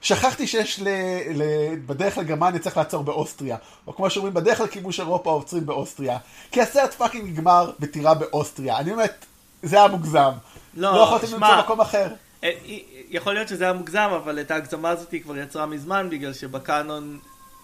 שכחתי 0.00 0.46
שיש 0.46 0.80
ל, 0.80 0.88
ל, 1.34 1.42
בדרך 1.86 2.18
לגרמניה 2.18 2.60
צריך 2.60 2.76
לעצור 2.76 3.04
באוסטריה. 3.04 3.56
או 3.86 3.96
כמו 3.96 4.10
שאומרים, 4.10 4.34
בדרך 4.34 4.60
לכיבוש 4.60 5.00
אירופה 5.00 5.30
עוצרים 5.30 5.66
באוסטריה. 5.66 6.18
כי 6.50 6.60
הסרט 6.60 6.94
fucking 6.94 7.28
נגמר 7.28 7.70
בטירה 7.78 8.14
באוסטריה. 8.14 8.78
אני 8.78 8.90
באמת, 8.90 9.26
זה 9.62 9.76
היה 9.76 9.88
מוגזם. 9.88 10.30
לא, 10.74 10.94
לא 10.94 11.00
יכולתם 11.00 11.26
למצוא 11.26 11.58
מקום 11.64 11.80
אחר. 11.80 12.08
אה, 12.44 12.50
יכול 13.10 13.34
להיות 13.34 13.48
שזה 13.48 13.64
היה 13.64 13.72
מוגזם, 13.72 14.10
אבל 14.24 14.40
את 14.40 14.50
ההגזמה 14.50 14.90
הזאת 14.90 15.12
היא 15.12 15.22
כבר 15.22 15.36
יצרה 15.36 15.66
מזמן, 15.66 16.08
בגלל 16.10 16.32
שב-canon, 16.32 17.18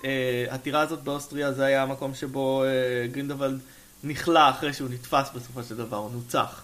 אה, 0.05 0.45
הטירה 0.51 0.81
הזאת 0.81 1.03
באוסטריה 1.03 1.53
זה 1.53 1.65
היה 1.65 1.83
המקום 1.83 2.15
שבו 2.15 2.65
אה, 2.65 3.07
גרינדלוולד 3.07 3.61
נכלא 4.05 4.51
אחרי 4.51 4.73
שהוא 4.73 4.89
נתפס 4.91 5.31
בסופו 5.35 5.63
של 5.63 5.77
דבר, 5.77 5.97
הוא 5.97 6.11
נוצח. 6.13 6.63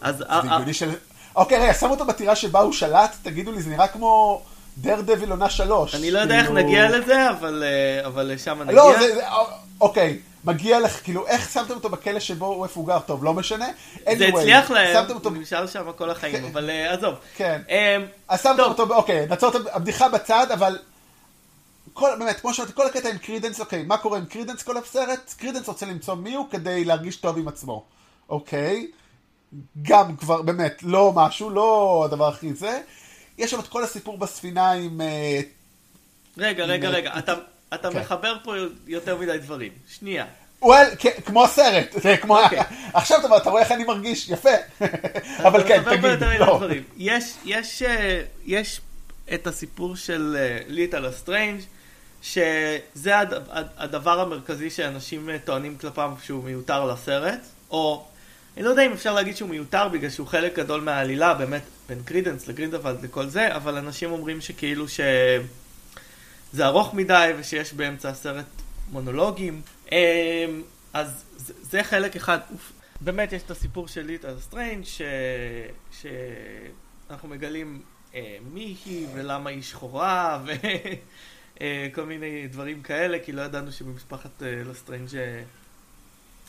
אז... 0.00 0.24
אוקיי, 1.36 1.58
רגע, 1.58 1.74
שם 1.74 1.90
אותו 1.90 2.04
בטירה 2.04 2.36
שבה 2.36 2.60
הוא 2.60 2.72
שלט, 2.72 3.16
תגידו 3.22 3.52
לי, 3.52 3.62
זה 3.62 3.70
נראה 3.70 3.88
כמו 3.88 4.42
דרדוויל 4.76 5.30
עונה 5.30 5.50
שלוש. 5.50 5.94
אני 5.94 6.10
לא 6.10 6.18
יודע 6.18 6.38
איך 6.38 6.46
כאילו- 6.46 6.60
נגיע 6.60 6.98
לזה, 6.98 7.30
אבל 8.04 8.32
לשם 8.32 8.62
נגיע. 8.62 8.76
לא, 8.76 8.98
זה... 8.98 9.20
אוקיי. 9.80 10.18
מגיע 10.44 10.80
לך, 10.80 11.02
כאילו, 11.04 11.26
איך 11.26 11.50
שמתם 11.50 11.74
אותו 11.74 11.88
בכלא 11.88 12.20
שבו 12.20 12.64
איפה 12.64 12.80
הוא 12.80 12.88
גר? 12.88 12.98
טוב, 12.98 13.24
לא 13.24 13.34
משנה. 13.34 13.66
זה 14.18 14.26
הצליח 14.28 14.70
להם, 14.70 15.06
הוא 15.24 15.32
נשאר 15.32 15.66
שם 15.66 15.92
כל 15.96 16.10
החיים, 16.10 16.36
כן. 16.36 16.44
אבל 16.44 16.70
אה, 16.70 16.92
עזוב. 16.92 17.14
כן. 17.36 17.62
אמ, 17.68 18.06
אז 18.28 18.42
שמתם 18.42 18.62
אותו, 18.62 18.94
אוקיי, 18.94 19.26
נעצור 19.26 19.50
את 19.50 19.54
הבדיחה 19.72 20.08
בצד, 20.08 20.46
אבל... 20.50 20.78
כל, 21.92 22.10
באמת, 22.18 22.40
כמו 22.40 22.54
שאמרתי, 22.54 22.74
כל 22.74 22.86
הקטע 22.86 23.08
עם 23.08 23.18
קרידנס, 23.18 23.60
אוקיי, 23.60 23.82
מה 23.82 23.96
קורה 23.96 24.18
עם 24.18 24.24
קרידנס 24.24 24.62
כל 24.62 24.76
הסרט? 24.76 25.34
קרידנס 25.38 25.68
רוצה 25.68 25.86
למצוא 25.86 26.14
מי 26.14 26.34
הוא 26.34 26.46
כדי 26.50 26.84
להרגיש 26.84 27.16
טוב 27.16 27.38
עם 27.38 27.48
עצמו, 27.48 27.84
אוקיי? 28.28 28.86
גם 29.82 30.16
כבר, 30.16 30.42
באמת, 30.42 30.82
לא 30.82 31.12
משהו, 31.14 31.50
לא 31.50 32.02
הדבר 32.04 32.28
הכי 32.28 32.54
זה. 32.54 32.80
יש 33.38 33.50
שם 33.50 33.60
את 33.60 33.68
כל 33.68 33.84
הסיפור 33.84 34.18
בספינה 34.18 34.72
עם... 34.72 35.00
אה, 35.00 35.40
רגע, 36.38 36.64
רגע, 36.64 36.88
רגע, 36.88 37.18
אתה... 37.18 37.34
אתה 37.74 37.90
כן. 37.90 38.00
מחבר 38.00 38.36
פה 38.44 38.54
יותר 38.86 39.16
מדי 39.16 39.38
דברים. 39.38 39.72
שנייה. 39.98 40.24
well, 40.62 40.96
כמו 41.26 41.44
הסרט, 41.44 41.96
כמו... 42.20 42.38
Okay. 42.38 42.44
אוקיי. 42.44 42.60
עכשיו 42.94 43.26
אתה, 43.26 43.36
אתה 43.36 43.50
רואה 43.50 43.62
איך 43.62 43.72
אני 43.72 43.84
מרגיש, 43.84 44.28
יפה. 44.28 44.50
אבל 45.48 45.62
כן, 45.68 45.82
תגיד, 45.84 46.22
לא. 46.40 46.60
יש, 46.96 47.34
יש, 47.44 47.82
אה, 47.82 48.22
יש 48.46 48.80
את 49.34 49.46
הסיפור 49.46 49.96
של 49.96 50.36
ליטה 50.68 51.08
לסטריינג' 51.08 51.60
שזה 52.22 53.18
הד, 53.18 53.34
הדבר 53.76 54.20
המרכזי 54.20 54.70
שאנשים 54.70 55.30
אה, 55.30 55.36
טוענים 55.44 55.78
כלפיו 55.78 56.12
שהוא 56.22 56.44
מיותר 56.44 56.84
לסרט, 56.86 57.40
או 57.70 58.04
אני 58.56 58.64
לא 58.64 58.70
יודע 58.70 58.86
אם 58.86 58.92
אפשר 58.92 59.12
להגיד 59.14 59.36
שהוא 59.36 59.48
מיותר 59.48 59.88
בגלל 59.88 60.10
שהוא 60.10 60.26
חלק 60.26 60.58
גדול 60.58 60.80
מהעלילה, 60.80 61.34
באמת, 61.34 61.62
בין 61.88 62.02
קרידנס 62.04 62.48
לגרינדוולד 62.48 63.02
לכל 63.02 63.26
זה, 63.26 63.56
אבל 63.56 63.76
אנשים 63.76 64.12
אומרים 64.12 64.40
שכאילו 64.40 64.88
ש... 64.88 65.00
זה 66.54 66.66
ארוך 66.66 66.94
מדי 66.94 67.32
ושיש 67.38 67.72
באמצע 67.72 68.08
הסרט 68.08 68.44
מונולוגים. 68.92 69.62
אמ, 69.92 69.96
אז 70.92 71.24
זה, 71.62 71.82
חלק 71.82 72.16
אחד. 72.16 72.38
באמת 73.00 73.32
יש 73.32 73.42
את 73.42 73.50
הסיפור 73.50 73.88
של 73.88 74.02
ליטה 74.02 74.40
לסטריינג' 74.40 74.84
שאנחנו 76.00 77.28
מגלים 77.28 77.82
אה, 78.14 78.36
מי 78.52 78.76
היא 78.84 79.06
ולמה 79.14 79.50
היא 79.50 79.62
שחורה 79.62 80.42
וכל 80.44 82.00
אה, 82.00 82.06
מיני 82.06 82.48
דברים 82.48 82.82
כאלה, 82.82 83.18
כי 83.24 83.32
לא 83.32 83.42
ידענו 83.42 83.72
שבמשפחת 83.72 84.42
אה, 84.42 84.62
לסטריינג' 84.70 85.16
אה, 85.16 85.42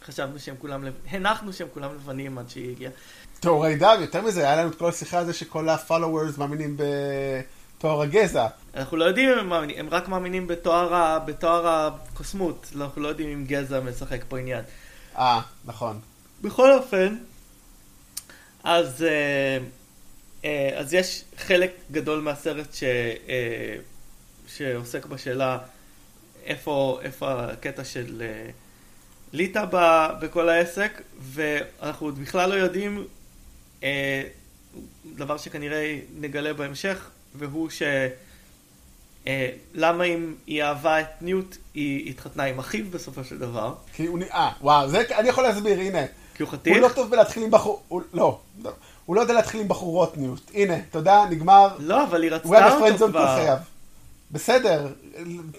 חשבנו 0.05 0.39
שהם 0.39 0.55
כולם, 0.59 0.83
לב... 0.83 0.93
הנחנו 1.09 1.53
שהם 1.53 1.67
כולם 1.73 1.95
לבנים 1.95 2.37
עד 2.37 2.49
שהיא 2.49 2.71
הגיעה. 2.71 2.91
תיאורי 3.39 3.75
דם, 3.75 3.97
יותר 4.01 4.21
מזה, 4.21 4.41
היה 4.41 4.55
לנו 4.61 4.69
את 4.69 4.75
כל 4.75 4.89
השיחה 4.89 5.17
הזו 5.17 5.33
שכל 5.33 5.69
ה-followers 5.69 6.37
מאמינים 6.39 6.77
בתואר 7.77 8.01
הגזע. 8.01 8.47
אנחנו 8.75 8.97
לא 8.97 9.05
יודעים 9.05 9.29
אם 9.29 9.39
הם 9.39 9.49
מאמינים, 9.49 9.79
הם 9.79 9.89
רק 9.89 10.07
מאמינים 10.07 10.47
בתואר. 10.47 11.19
בתואר 11.25 11.67
הקוסמות, 11.67 12.71
אנחנו 12.75 13.01
לא 13.01 13.07
יודעים 13.07 13.29
אם 13.29 13.45
גזע 13.45 13.79
משחק 13.79 14.23
פה 14.29 14.39
עניין. 14.39 14.63
אה, 15.17 15.41
נכון. 15.65 15.99
בכל 16.41 16.73
אופן, 16.73 17.15
אז, 18.63 19.03
אה, 19.03 19.57
אה, 20.45 20.69
אז 20.79 20.93
יש 20.93 21.23
חלק 21.37 21.71
גדול 21.91 22.21
מהסרט 22.21 22.73
ש, 22.73 22.83
אה, 23.29 23.75
שעוסק 24.47 25.05
בשאלה 25.05 25.57
איפה, 26.45 26.99
איפה 27.01 27.43
הקטע 27.43 27.83
של 27.83 28.23
ליטא 29.33 29.65
בכל 30.21 30.49
העסק, 30.49 31.01
ואנחנו 31.19 32.07
עוד 32.07 32.19
בכלל 32.19 32.49
לא 32.49 32.53
יודעים, 32.53 33.07
דבר 35.15 35.37
שכנראה 35.37 35.99
נגלה 36.19 36.53
בהמשך, 36.53 37.09
והוא 37.37 37.69
ש... 37.69 37.81
למה 39.73 40.03
אם 40.03 40.33
היא 40.47 40.63
אהבה 40.63 41.01
את 41.01 41.21
ניוט, 41.21 41.57
היא 41.73 42.09
התחתנה 42.09 42.43
עם 42.43 42.59
אחיו 42.59 42.85
בסופו 42.91 43.23
של 43.23 43.37
דבר. 43.37 43.73
כי 43.93 44.05
הוא 44.05 44.19
נראה, 44.19 44.51
וואו, 44.61 44.89
זה, 44.89 45.03
אני 45.17 45.29
יכול 45.29 45.43
להסביר, 45.43 45.79
הנה. 45.79 46.05
כי 46.35 46.43
הוא 46.43 46.51
חתיך? 46.51 46.73
הוא 46.73 46.81
לא 46.81 46.89
טוב 46.89 47.11
בלהתחיל 47.11 47.43
עם 47.43 47.51
בחור... 47.51 47.81
הוא, 47.87 48.01
לא, 48.13 48.39
לא. 48.63 48.71
הוא 49.05 49.15
לא 49.15 49.21
יודע 49.21 49.33
להתחיל 49.33 49.61
עם 49.61 49.67
בחורות 49.67 50.17
ניוט. 50.17 50.51
הנה, 50.53 50.73
תודה, 50.91 51.25
נגמר. 51.29 51.75
לא, 51.79 52.03
אבל 52.03 52.23
היא 52.23 52.31
רצתה 52.31 52.47
אותו 52.47 53.07
כבר. 53.07 53.19
הוא 53.19 53.27
היה 53.27 53.35
חייו. 53.35 53.57
בסדר, 54.31 54.87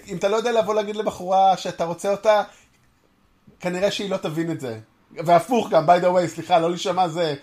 אם 0.09 0.17
אתה 0.17 0.29
לא 0.29 0.37
יודע 0.37 0.53
לבוא 0.53 0.75
להגיד 0.75 0.97
לבחורה 0.97 1.57
שאתה 1.57 1.85
רוצה 1.85 2.11
אותה, 2.11 2.43
כנראה 3.61 3.91
שהיא 3.91 4.11
לא 4.11 4.17
תבין 4.17 4.51
את 4.51 4.61
זה. 4.61 4.79
והפוך 5.17 5.71
גם, 5.71 5.91
by 5.91 6.03
the 6.03 6.07
way, 6.07 6.27
סליחה, 6.27 6.59
לא 6.59 6.71
להישמע 6.71 7.09
זה. 7.09 7.35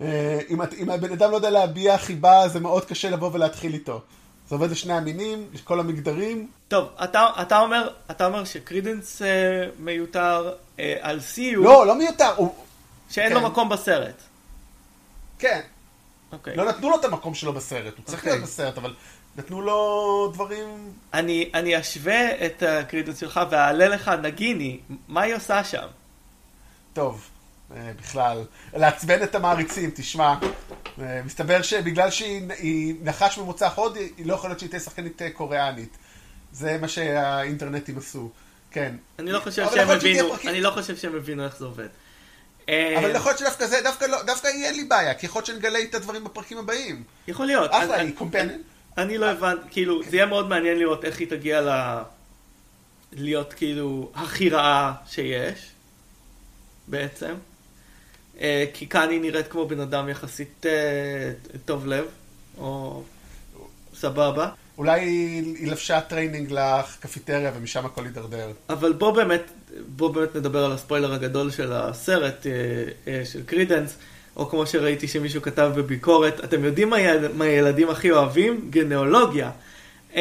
אה, 0.00 0.38
אם, 0.50 0.62
אם 0.62 0.90
הבן 0.90 1.12
אדם 1.12 1.30
לא 1.30 1.36
יודע 1.36 1.50
להביע 1.50 1.98
חיבה, 1.98 2.48
זה 2.48 2.60
מאוד 2.60 2.84
קשה 2.84 3.10
לבוא 3.10 3.30
ולהתחיל 3.32 3.74
איתו. 3.74 4.00
זה 4.48 4.54
עובד 4.54 4.70
לשני 4.70 4.92
המינים, 4.92 5.46
לכל 5.54 5.80
המגדרים. 5.80 6.48
טוב, 6.68 6.88
אתה, 7.04 7.26
אתה, 7.42 7.60
אומר, 7.60 7.90
אתה 8.10 8.26
אומר 8.26 8.44
שקרידנס 8.44 9.22
אה, 9.22 9.26
מיותר 9.78 10.52
אה, 10.78 10.96
על 11.00 11.20
סיו. 11.20 11.62
לא, 11.62 11.86
לא 11.86 11.98
מיותר. 11.98 12.34
הוא... 12.36 12.54
שאין 13.10 13.28
כן. 13.28 13.34
לו 13.34 13.40
מקום 13.40 13.68
בסרט. 13.68 14.22
כן. 15.38 15.60
אוקיי. 16.32 16.56
לא 16.56 16.64
נתנו 16.64 16.90
לו 16.90 17.00
את 17.00 17.04
המקום 17.04 17.34
שלו 17.34 17.52
בסרט, 17.52 17.96
הוא 17.96 18.04
צריך 18.04 18.18
אוקיי. 18.18 18.32
להיות 18.32 18.44
בסרט, 18.44 18.78
אבל 18.78 18.94
נתנו 19.36 19.62
לו 19.62 20.30
דברים... 20.34 20.92
אני, 21.14 21.50
אני 21.54 21.80
אשווה 21.80 22.46
את 22.46 22.62
הקרידנס 22.62 23.18
שלך 23.18 23.40
ואעלה 23.50 23.88
לך 23.88 24.08
נגיני, 24.22 24.78
מה 25.08 25.20
היא 25.20 25.34
עושה 25.34 25.64
שם? 25.64 25.86
טוב, 26.92 27.14
אה, 27.14 27.37
בכלל, 27.70 28.44
לעצבן 28.76 29.22
את 29.22 29.34
המעריצים, 29.34 29.90
תשמע. 29.94 30.34
אה, 31.00 31.20
מסתבר 31.24 31.62
שבגלל 31.62 32.10
שהיא 32.10 32.94
נחש 33.02 33.38
ממוצא 33.38 33.68
הודי, 33.74 34.08
היא 34.16 34.26
לא 34.26 34.34
יכולה 34.34 34.50
להיות 34.50 34.58
שהיא 34.58 34.70
תהיה 34.70 34.80
שחקנית 34.80 35.22
אה, 35.22 35.30
קוריאנית. 35.30 35.96
זה 36.52 36.78
מה 36.80 36.88
שהאינטרנטים 36.88 37.98
עשו, 37.98 38.30
כן. 38.70 38.94
אני 39.18 39.32
לא 39.32 39.40
חושב 39.40 39.66
שהם 39.74 39.90
הבינו, 39.90 40.34
אני 40.46 40.60
לא 40.60 40.70
חושב 40.70 40.96
שהם 40.96 41.16
הבינו 41.16 41.44
איך 41.44 41.58
זה 41.58 41.64
עובד. 41.64 41.88
אבל 42.68 43.10
יכול 43.14 43.30
להיות 43.30 43.38
שדווקא 43.38 43.66
זה, 43.66 43.80
דווקא 43.84 44.04
לא, 44.04 44.22
דווקא 44.22 44.46
יהיה 44.46 44.72
לי 44.72 44.84
בעיה, 44.84 45.14
כי 45.14 45.26
יכול 45.26 45.38
להיות 45.38 45.46
שנגלה 45.46 45.78
את 45.82 45.94
הדברים 45.94 46.24
בפרקים 46.24 46.58
הבאים. 46.58 47.02
יכול 47.28 47.46
להיות. 47.46 47.70
אחלה, 47.70 48.00
היא 48.00 48.14
קומפנט. 48.14 48.52
אני 48.98 49.18
לא 49.18 49.30
הבנתי, 49.30 49.62
כאילו, 49.70 50.02
זה 50.10 50.16
יהיה 50.16 50.26
מאוד 50.26 50.48
מעניין 50.48 50.78
לראות 50.78 51.04
איך 51.04 51.18
היא 51.18 51.30
תגיע 51.30 51.60
ל... 51.60 52.02
להיות 53.12 53.52
כאילו 53.52 54.10
הכי 54.14 54.50
רעה 54.50 54.94
שיש, 55.06 55.70
בעצם. 56.88 57.34
אה, 58.40 58.64
כי 58.74 58.86
כאן 58.86 59.10
היא 59.10 59.20
נראית 59.20 59.48
כמו 59.48 59.68
בן 59.68 59.80
אדם 59.80 60.08
יחסית 60.08 60.66
אה, 60.66 61.30
טוב 61.64 61.86
לב, 61.86 62.04
או 62.58 63.02
סבבה. 63.94 64.48
אולי 64.78 65.00
היא 65.00 65.70
לבשה 65.70 66.00
טריינינג 66.00 66.52
לקפיטריה 66.52 67.52
ומשם 67.56 67.86
הכל 67.86 68.02
יידרדר. 68.04 68.50
אבל 68.70 68.92
בוא 68.92 69.10
באמת, 69.10 69.42
בוא 69.86 70.14
באמת 70.14 70.36
נדבר 70.36 70.64
על 70.64 70.72
הספוילר 70.72 71.12
הגדול 71.12 71.50
של 71.50 71.72
הסרט, 71.72 72.46
אה, 73.06 73.24
של 73.24 73.42
קרידנס, 73.46 73.96
או 74.36 74.48
כמו 74.48 74.66
שראיתי 74.66 75.08
שמישהו 75.08 75.42
כתב 75.42 75.72
בביקורת, 75.76 76.44
אתם 76.44 76.64
יודעים 76.64 76.90
מה 77.34 77.44
הילדים 77.44 77.90
הכי 77.90 78.10
אוהבים? 78.10 78.66
גנאולוגיה. 78.70 79.50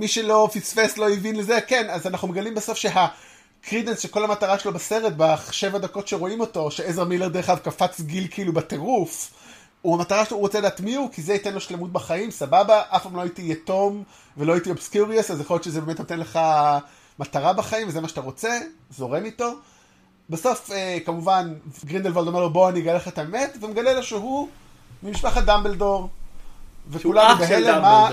מי 0.00 0.08
שלא 0.08 0.48
פספס, 0.52 0.98
לא 0.98 1.10
הבין 1.10 1.36
לזה, 1.36 1.60
כן, 1.66 1.90
אז 1.90 2.06
אנחנו 2.06 2.28
מגלים 2.28 2.54
בסוף 2.54 2.78
שהקרידנס 2.78 4.00
שכל 4.00 4.24
המטרה 4.24 4.58
שלו 4.58 4.72
בסרט, 4.72 5.12
בשבע 5.16 5.78
דקות 5.78 6.08
שרואים 6.08 6.40
אותו, 6.40 6.70
שעזרא 6.70 7.04
מילר 7.04 7.28
דרך 7.28 7.50
אגב 7.50 7.58
קפץ 7.58 8.00
גיל 8.00 8.26
כאילו 8.30 8.52
בטירוף, 8.52 9.30
הוא 9.82 9.94
המטרה 9.94 10.24
שלו, 10.24 10.36
הוא 10.36 10.42
רוצה 10.42 10.58
לדעת 10.58 10.80
מי 10.80 10.94
הוא, 10.94 11.10
כי 11.12 11.22
זה 11.22 11.32
ייתן 11.32 11.54
לו 11.54 11.60
שלמות 11.60 11.92
בחיים, 11.92 12.30
סבבה, 12.30 12.82
אף 12.88 13.02
פעם 13.02 13.16
לא 13.16 13.20
הייתי 13.20 13.42
יתום 13.42 14.04
ולא 14.36 14.52
הייתי 14.52 14.70
אובסקיוריוס, 14.70 15.30
אז 15.30 15.40
יכול 15.40 15.54
להיות 15.54 15.64
שזה 15.64 15.80
באמת 15.80 15.98
נותן 15.98 16.18
לך 16.18 16.38
מטרה 17.18 17.52
בחיים, 17.52 17.88
וזה 17.88 18.00
מה 18.00 18.08
שאתה 18.08 18.20
רוצה, 18.20 18.58
זורם 18.90 19.24
איתו. 19.24 19.52
בסוף, 20.30 20.70
אה, 20.70 20.98
כמובן, 21.04 21.54
גרינדלוולד 21.84 22.26
אומר 22.26 22.40
לו, 22.40 22.50
בוא 22.50 22.68
אני 22.68 22.80
אגלה 22.80 22.94
לך 22.94 23.08
את 23.08 23.18
האמת, 23.18 23.56
ומגלה 23.60 23.92
לו 23.92 24.02
שהוא 24.02 24.48
ממשפחת 25.02 25.44
דמבלדור. 25.44 26.08
וכולנו 26.90 27.38
בהלם, 27.38 27.82
מה... 27.82 28.10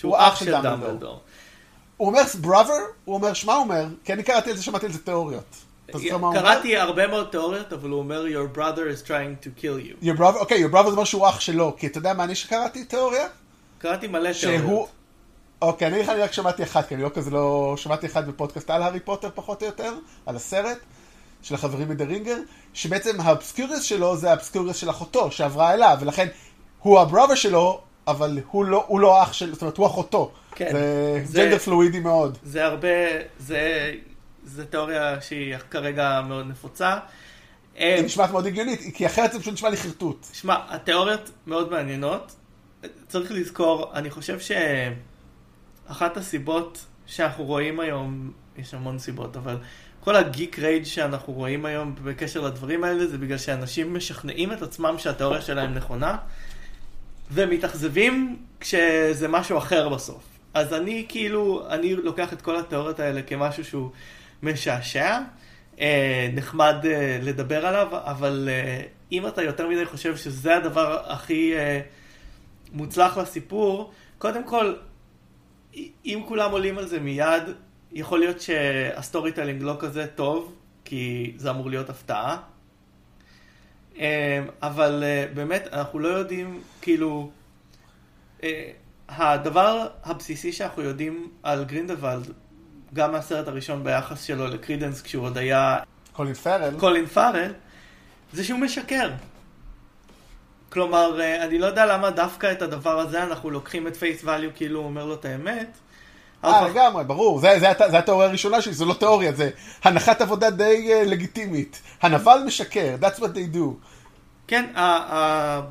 שהוא 0.00 0.16
אח 0.18 0.36
של 0.36 0.62
דמבלדור. 0.62 1.20
הוא 1.96 2.08
אומר 2.08 2.22
brother, 2.40 2.72
הוא 3.04 3.14
אומר, 3.14 3.32
שמה 3.32 3.54
הוא 3.54 3.62
אומר? 3.62 3.86
כי 4.04 4.12
אני 4.12 4.22
קראתי 4.22 4.50
על 4.50 4.56
זה, 4.56 4.62
שמעתי 4.62 4.86
על 4.86 4.92
זה 4.92 4.98
תיאוריות. 4.98 5.56
קראתי 6.32 6.76
הרבה 6.76 7.06
מאוד 7.06 7.28
תיאוריות, 7.30 7.72
אבל 7.72 7.90
הוא 7.90 7.98
אומר, 7.98 8.24
your 8.26 8.56
brother 8.56 9.04
is 9.04 9.08
trying 9.08 9.44
to 9.44 9.62
kill 9.62 9.78
you. 9.88 10.04
your 10.04 10.18
brother, 10.18 10.38
אוקיי, 10.38 10.64
your 10.64 10.72
brother 10.72 10.84
זה 10.84 10.90
אומר 10.90 11.04
שהוא 11.04 11.28
אח 11.28 11.40
שלו, 11.40 11.76
כי 11.78 11.86
אתה 11.86 11.98
יודע 11.98 12.14
מה 12.14 12.24
אני 12.24 12.34
שקראתי 12.34 12.84
תיאוריה? 12.84 13.26
קראתי 13.78 14.06
מלא 14.06 14.30
תיאוריות. 14.40 14.88
אוקיי, 15.62 15.88
אני 15.88 16.02
רק 16.02 16.32
שמעתי 16.32 16.62
אחת, 16.62 16.88
כי 16.88 16.94
אני 16.94 17.02
לא 17.02 17.10
כזה 17.14 17.30
לא... 17.30 17.74
שמעתי 17.76 18.06
אחת 18.06 18.24
בפודקאסט 18.24 18.70
על 18.70 18.82
הארי 18.82 19.00
פוטר 19.00 19.30
פחות 19.34 19.62
או 19.62 19.66
יותר, 19.66 19.94
על 20.26 20.36
הסרט, 20.36 20.78
של 21.42 21.54
החברים 21.54 21.88
מדה 21.88 22.04
רינגר, 22.04 22.36
שבעצם 22.74 23.20
האבסקיוריוס 23.20 23.82
שלו 23.82 24.16
זה 24.16 24.30
האבסקיוריוס 24.30 24.76
של 24.76 24.90
אחותו, 24.90 25.30
שעברה 25.30 25.74
אליו, 25.74 25.96
ולכן 26.00 26.28
הוא 26.78 27.00
ה 27.00 27.04
brother 27.04 27.34
שלו, 27.34 27.80
אבל 28.06 28.38
הוא 28.50 28.64
לא, 28.64 28.84
הוא 28.88 29.00
לא 29.00 29.22
אח 29.22 29.32
של, 29.32 29.52
זאת 29.52 29.62
אומרת, 29.62 29.76
הוא 29.76 29.86
אחותו. 29.86 30.32
כן. 30.54 30.72
זה, 30.72 31.22
זה 31.24 31.42
gender 31.42 31.58
פלואידי 31.58 32.00
מאוד. 32.00 32.38
זה 32.42 32.64
הרבה, 32.64 32.88
זה, 33.38 33.92
זה 34.44 34.66
תיאוריה 34.66 35.20
שהיא 35.20 35.56
כרגע 35.70 36.22
מאוד 36.28 36.46
נפוצה. 36.46 36.98
היא 37.74 37.96
אה, 37.96 38.02
נשמעת 38.02 38.30
מאוד 38.30 38.46
הגיונית, 38.46 38.80
כי 38.94 39.06
אחרת 39.06 39.32
זה 39.32 39.40
פשוט 39.40 39.54
נשמע 39.54 39.70
לי 39.70 39.76
חרטוט. 39.76 40.26
שמע, 40.32 40.56
התיאוריות 40.68 41.30
מאוד 41.46 41.70
מעניינות. 41.70 42.36
צריך 43.08 43.32
לזכור, 43.32 43.90
אני 43.94 44.10
חושב 44.10 44.38
שאחת 45.88 46.16
הסיבות 46.16 46.84
שאנחנו 47.06 47.44
רואים 47.44 47.80
היום, 47.80 48.32
יש 48.56 48.74
המון 48.74 48.98
סיבות, 48.98 49.36
אבל 49.36 49.56
כל 50.00 50.16
הגיק 50.16 50.58
רייג' 50.58 50.84
שאנחנו 50.84 51.32
רואים 51.32 51.66
היום 51.66 51.94
בקשר 52.04 52.40
לדברים 52.40 52.84
האלה, 52.84 53.06
זה 53.06 53.18
בגלל 53.18 53.38
שאנשים 53.38 53.94
משכנעים 53.94 54.52
את 54.52 54.62
עצמם 54.62 54.94
שהתיאוריה 54.98 55.40
שלהם 55.40 55.74
נכונה. 55.74 56.16
ומתאכזבים 57.30 58.36
כשזה 58.60 59.28
משהו 59.28 59.58
אחר 59.58 59.88
בסוף. 59.88 60.22
אז 60.54 60.74
אני 60.74 61.06
כאילו, 61.08 61.66
אני 61.68 61.94
לוקח 61.94 62.32
את 62.32 62.42
כל 62.42 62.56
התיאוריות 62.56 63.00
האלה 63.00 63.22
כמשהו 63.22 63.64
שהוא 63.64 63.90
משעשע, 64.42 65.18
אה, 65.80 66.28
נחמד 66.32 66.74
אה, 66.84 67.18
לדבר 67.22 67.66
עליו, 67.66 67.88
אבל 67.92 68.48
אה, 68.52 68.82
אם 69.12 69.26
אתה 69.26 69.42
יותר 69.42 69.68
מדי 69.68 69.86
חושב 69.86 70.16
שזה 70.16 70.56
הדבר 70.56 71.02
הכי 71.06 71.54
מוצלח 72.72 73.18
לסיפור, 73.18 73.92
קודם 74.18 74.44
כל, 74.44 74.74
אם 76.04 76.22
כולם 76.28 76.50
עולים 76.50 76.78
על 76.78 76.86
זה 76.86 77.00
מיד, 77.00 77.42
יכול 77.92 78.18
להיות 78.18 78.40
שה 78.40 79.32
storytelling 79.32 79.62
לא 79.62 79.76
כזה 79.78 80.06
טוב, 80.06 80.54
כי 80.84 81.32
זה 81.36 81.50
אמור 81.50 81.70
להיות 81.70 81.90
הפתעה. 81.90 82.36
אמ, 83.98 84.02
אבל 84.62 85.02
אה, 85.06 85.26
באמת, 85.34 85.68
אנחנו 85.72 85.98
לא 85.98 86.08
יודעים, 86.08 86.60
כאילו, 86.82 87.30
אה, 88.42 88.70
הדבר 89.08 89.86
הבסיסי 90.04 90.52
שאנחנו 90.52 90.82
יודעים 90.82 91.30
על 91.42 91.64
גרינדוולד, 91.64 92.32
גם 92.94 93.12
מהסרט 93.12 93.48
הראשון 93.48 93.84
ביחס 93.84 94.22
שלו 94.22 94.46
לקרידנס, 94.46 95.02
כשהוא 95.02 95.24
עוד 95.24 95.38
היה... 95.38 95.78
קולין 96.12 96.34
פארל. 96.34 96.74
קולין 96.78 97.06
פארל, 97.06 97.52
זה 98.32 98.44
שהוא 98.44 98.58
משקר. 98.58 99.10
כלומר, 100.68 101.20
אה, 101.20 101.44
אני 101.44 101.58
לא 101.58 101.66
יודע 101.66 101.86
למה 101.86 102.10
דווקא 102.10 102.52
את 102.52 102.62
הדבר 102.62 102.98
הזה 102.98 103.22
אנחנו 103.22 103.50
לוקחים 103.50 103.86
at 103.86 103.96
face 103.96 104.24
value 104.24 104.50
כאילו 104.54 104.78
הוא 104.78 104.86
אומר 104.86 105.04
לו 105.04 105.14
את 105.14 105.24
האמת. 105.24 105.78
אה, 106.46 106.60
אבל- 106.60 106.70
לגמרי, 106.70 107.04
ברור. 107.04 107.38
זה, 107.38 107.48
זה, 107.60 107.66
זה, 107.78 107.90
זה 107.90 107.98
התיאוריה 107.98 108.28
הראשונה 108.28 108.62
שלי, 108.62 108.72
זו 108.72 108.84
לא 108.84 108.94
תיאוריה, 108.94 109.32
זה 109.32 109.50
הנחת 109.84 110.20
עבודה 110.20 110.50
די 110.50 110.88
uh, 111.02 111.08
לגיטימית. 111.08 111.82
הנבל 112.02 112.38
משקר, 112.46 112.96
that's 113.00 113.18
what 113.18 113.32
they 113.34 113.54
do. 113.56 113.86
כן, 114.46 114.64
ה- 114.74 114.80
ה- 115.16 115.62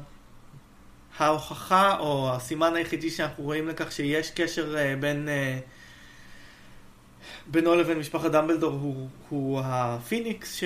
ההוכחה 1.20 1.98
או 2.00 2.34
הסימן 2.36 2.76
היחידי 2.76 3.10
שאנחנו 3.12 3.44
רואים 3.44 3.68
לכך 3.68 3.92
שיש 3.92 4.32
קשר 4.32 4.78
אה, 4.78 4.94
בין 5.00 5.30
אה, 5.30 5.60
בינו 7.48 7.76
לבין 7.76 8.00
משפחת 8.00 8.32
דמבלדור 8.32 8.72
הוא, 8.82 9.08
הוא 9.30 9.62
הפיניקס 9.64 10.56
ש... 10.56 10.64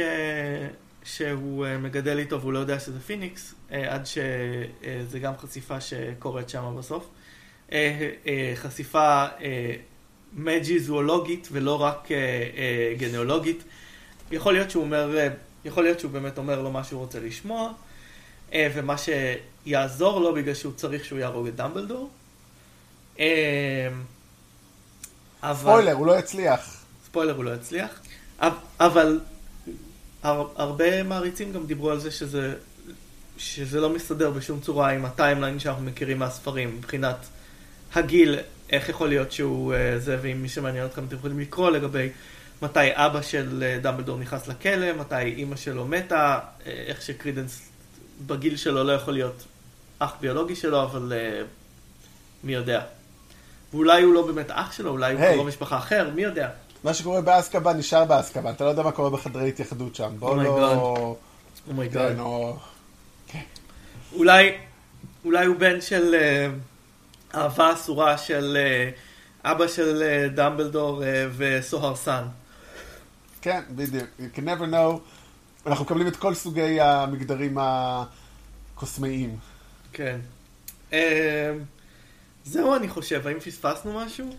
שהוא 1.03 1.65
אה, 1.65 1.77
מגדל 1.77 2.17
איתו 2.19 2.41
והוא 2.41 2.53
לא 2.53 2.59
יודע 2.59 2.79
שזה 2.79 2.99
פיניקס, 2.99 3.55
אה, 3.71 3.93
עד 3.93 4.05
שזה 4.05 5.19
גם 5.19 5.33
חשיפה 5.37 5.81
שקורית 5.81 6.49
שם 6.49 6.75
בסוף. 6.79 7.07
אה, 7.71 8.09
אה, 8.27 8.51
חשיפה 8.55 9.25
אה, 9.41 9.75
מג'יזואולוגית 10.33 11.47
ולא 11.51 11.81
רק 11.81 12.11
אה, 12.11 12.17
אה, 12.17 12.93
גנאולוגית. 12.97 13.63
יכול 14.31 14.53
להיות 14.53 14.71
שהוא 14.71 14.83
אומר, 14.83 15.17
אה, 15.17 15.27
יכול 15.65 15.83
להיות 15.83 15.99
שהוא 15.99 16.11
באמת 16.11 16.37
אומר 16.37 16.61
לו 16.61 16.71
מה 16.71 16.83
שהוא 16.83 16.99
רוצה 16.99 17.19
לשמוע, 17.19 17.71
ומה 18.55 18.95
שיעזור 18.97 20.19
לו 20.21 20.33
בגלל 20.33 20.53
שהוא 20.53 20.73
צריך 20.75 21.05
שהוא 21.05 21.19
יהרוג 21.19 21.47
את 21.47 21.55
דמבלדור. 21.55 22.09
אבל... 25.43 25.55
ספוילר, 25.55 25.93
הוא 25.93 26.07
לא 26.07 26.19
יצליח. 26.19 26.83
ספוילר 27.05 27.35
הוא 27.35 27.43
לא 27.43 27.51
יצליח. 27.55 28.01
אב- 28.39 28.53
אבל 28.79 29.19
הר, 30.23 30.47
הרבה 30.55 31.03
מעריצים 31.03 31.53
גם 31.53 31.65
דיברו 31.65 31.91
על 31.91 31.99
זה 31.99 32.11
שזה, 32.11 32.55
שזה 33.37 33.79
לא 33.79 33.89
מסתדר 33.89 34.31
בשום 34.31 34.59
צורה 34.59 34.89
עם 34.89 35.05
ה 35.05 35.11
timeline 35.11 35.59
שאנחנו 35.59 35.83
מכירים 35.83 36.19
מהספרים, 36.19 36.75
מבחינת 36.77 37.15
הגיל, 37.95 38.39
איך 38.71 38.89
יכול 38.89 39.09
להיות 39.09 39.31
שהוא 39.31 39.73
אה, 39.73 39.99
זה, 39.99 40.17
ואם 40.21 40.41
מי 40.41 40.49
שמעניין 40.49 40.85
אתכם 40.85 41.05
אתם 41.05 41.15
יכולים 41.15 41.39
לקרוא 41.39 41.69
לגבי 41.69 42.09
מתי 42.61 42.89
אבא 42.93 43.21
של 43.21 43.63
אה, 43.63 43.79
דמבלדור 43.81 44.17
נכנס 44.17 44.47
לכלא, 44.47 44.93
מתי 44.93 45.21
אימא 45.21 45.55
שלו 45.55 45.85
מתה, 45.85 46.39
אה, 46.65 46.71
איך 46.87 47.01
שקרידנס 47.01 47.69
בגיל 48.27 48.57
שלו 48.57 48.83
לא 48.83 48.91
יכול 48.91 49.13
להיות 49.13 49.43
אח 49.99 50.13
ביולוגי 50.21 50.55
שלו, 50.55 50.83
אבל 50.83 51.13
אה, 51.15 51.41
מי 52.43 52.53
יודע. 52.53 52.81
ואולי 53.73 54.01
הוא 54.01 54.13
לא 54.13 54.27
באמת 54.27 54.51
אח 54.51 54.71
שלו, 54.71 54.91
אולי 54.91 55.13
הוא 55.13 55.21
היי. 55.21 55.35
קרוב 55.35 55.47
משפחה 55.47 55.77
אחר, 55.77 56.09
מי 56.15 56.21
יודע. 56.21 56.49
מה 56.83 56.93
שקורה 56.93 57.21
באסקבן 57.21 57.77
נשאר 57.77 58.05
באסקבן, 58.05 58.51
אתה 58.51 58.63
לא 58.63 58.69
יודע 58.69 58.83
מה 58.83 58.91
קורה 58.91 59.09
בחדרי 59.09 59.49
התייחדות 59.49 59.95
שם. 59.95 60.11
בוא 60.19 60.41
Oh 60.41 60.43
לא... 60.43 61.15
oh 61.67 61.79
my 61.79 61.90
God. 61.90 62.13
כן, 62.13 62.19
או... 62.19 62.57
אולי, 64.15 64.51
אולי 65.25 65.45
הוא 65.45 65.55
בן 65.55 65.81
של 65.81 66.15
אה, 66.15 66.47
אהבה 67.35 67.73
אסורה 67.73 68.17
של 68.17 68.57
אה, 68.59 68.89
אבא 69.51 69.67
של 69.67 70.03
אה, 70.03 70.27
דמבלדור 70.27 71.03
אה, 71.03 71.27
וסוהרסן. 71.37 72.23
כן, 73.41 73.61
בדיוק. 73.69 74.07
You 74.19 74.37
can 74.37 74.41
never 74.41 74.73
know. 74.73 74.99
אנחנו 75.65 75.85
מקבלים 75.85 76.07
את 76.07 76.15
כל 76.15 76.33
סוגי 76.33 76.81
המגדרים 76.81 77.57
הקוסמאיים. 77.61 79.37
כן. 79.93 80.19
זהו 82.45 82.75
אני 82.75 82.89
חושב, 82.89 83.27
האם 83.27 83.39
פספסנו 83.39 83.99
משהו? 83.99 84.35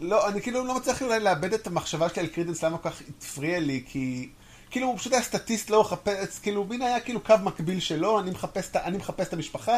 לא, 0.00 0.28
אני 0.28 0.42
כאילו 0.42 0.64
לא 0.64 0.76
מצליח 0.76 1.02
אולי 1.02 1.20
לעבד 1.20 1.54
את 1.54 1.66
המחשבה 1.66 2.08
שלי 2.08 2.22
על 2.22 2.26
קרידנס, 2.26 2.64
למה 2.64 2.78
כל 2.78 2.90
כך 2.90 3.02
הפריע 3.18 3.60
לי, 3.60 3.84
כי... 3.86 4.28
כאילו 4.70 4.86
הוא 4.86 4.98
פשוט 4.98 5.12
היה 5.12 5.22
סטטיסט, 5.22 5.70
לא 5.70 5.80
מחפש, 5.80 6.38
כאילו 6.38 6.64
מין 6.64 6.82
היה 6.82 7.00
כאילו 7.00 7.20
קו 7.20 7.34
מקביל 7.42 7.80
שלו, 7.80 8.20
מחפש, 8.32 8.76
אני 8.76 8.98
מחפש 8.98 9.28
את 9.28 9.32
המשפחה, 9.32 9.76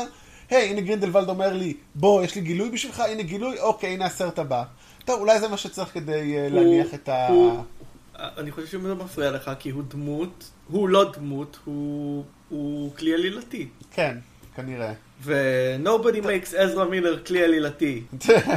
היי, 0.51 0.71
הנה 0.71 0.81
גרינדלוולד 0.81 1.29
אומר 1.29 1.53
לי, 1.53 1.75
בוא, 1.95 2.23
יש 2.23 2.35
לי 2.35 2.41
גילוי 2.41 2.71
בשבילך, 2.71 3.01
הנה 3.01 3.23
גילוי, 3.23 3.61
אוקיי, 3.61 3.93
הנה 3.93 4.07
הסרט 4.07 4.39
הבא. 4.39 4.65
טוב, 5.05 5.21
אולי 5.21 5.41
זה 5.41 5.49
מה 5.49 5.57
שצריך 5.57 5.89
כדי 5.95 6.37
אה, 6.39 6.49
להניח 6.49 6.95
את 6.95 7.09
ה... 7.09 7.29
אני 8.17 8.51
חושב 8.51 8.67
שזה 8.67 8.95
מפריע 8.95 9.31
לך, 9.31 9.51
כי 9.59 9.71
הוא 9.71 9.83
דמות, 9.89 10.51
הוא 10.69 10.89
לא 10.89 11.13
דמות, 11.13 11.59
הוא, 11.65 12.25
הוא 12.49 12.95
כלי 12.97 13.15
עלילתי. 13.15 13.69
כן, 13.91 14.19
כנראה. 14.57 14.93
ו-nobody 15.23 16.25
makes 16.25 16.57
עזרא 16.57 16.85
מילר 16.85 17.23
כלי 17.25 17.45
עלילתי. 17.45 18.03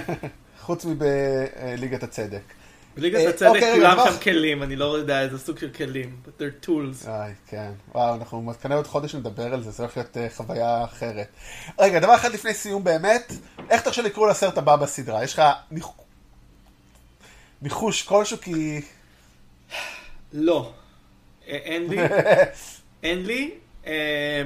חוץ 0.66 0.86
מבליגת 0.86 2.04
הצדק. 2.04 2.57
בליגת 2.98 3.20
אה, 3.20 3.30
הצדק 3.30 3.48
אוקיי, 3.48 3.76
כולם 3.76 3.98
שם 4.06 4.20
כלים, 4.24 4.64
אני 4.64 4.76
לא 4.76 4.98
יודע 4.98 5.22
איזה 5.22 5.38
סוג 5.40 5.58
של 5.60 5.70
כלים, 5.70 6.16
but 6.26 6.42
they're 6.42 6.66
tools. 6.68 7.08
איי, 7.08 7.34
כן. 7.48 7.72
וואו, 7.96 8.16
אנחנו 8.16 8.54
כנראה 8.62 8.78
עוד 8.78 8.88
חודש 8.88 9.16
נדבר 9.16 9.54
על 9.54 9.64
זה, 9.64 9.72
זה 9.72 9.84
הולך 9.84 9.98
להיות 9.98 10.18
אה, 10.18 10.28
חוויה 10.36 10.84
אחרת. 10.84 11.28
רגע, 11.80 12.00
דבר 12.00 12.16
אחד 12.16 12.32
לפני 12.34 12.54
סיום 12.54 12.84
באמת, 12.84 13.34
איך 13.70 13.82
אתה 13.82 13.90
חושב 13.90 14.04
לקרוא 14.04 14.30
לסרט 14.30 14.58
הבא 14.58 14.76
בסדרה? 14.76 15.24
יש 15.24 15.34
לך 15.34 15.42
ניח- 15.72 16.02
ניחוש 17.62 18.04
כלשהו 18.04 18.38
כי... 18.42 18.82
לא. 20.34 20.72
אין 21.48 21.88
לי. 21.90 21.98
אין 23.04 23.26
לי. 23.26 23.52
אה, 23.88 24.44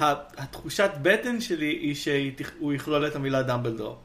התחושת 0.00 0.90
בטן 1.02 1.40
שלי 1.40 1.66
היא 1.66 1.94
שהוא 1.94 2.72
יכלול 2.72 3.06
את 3.06 3.16
המילה 3.16 3.42
דמבלדור. 3.42 3.98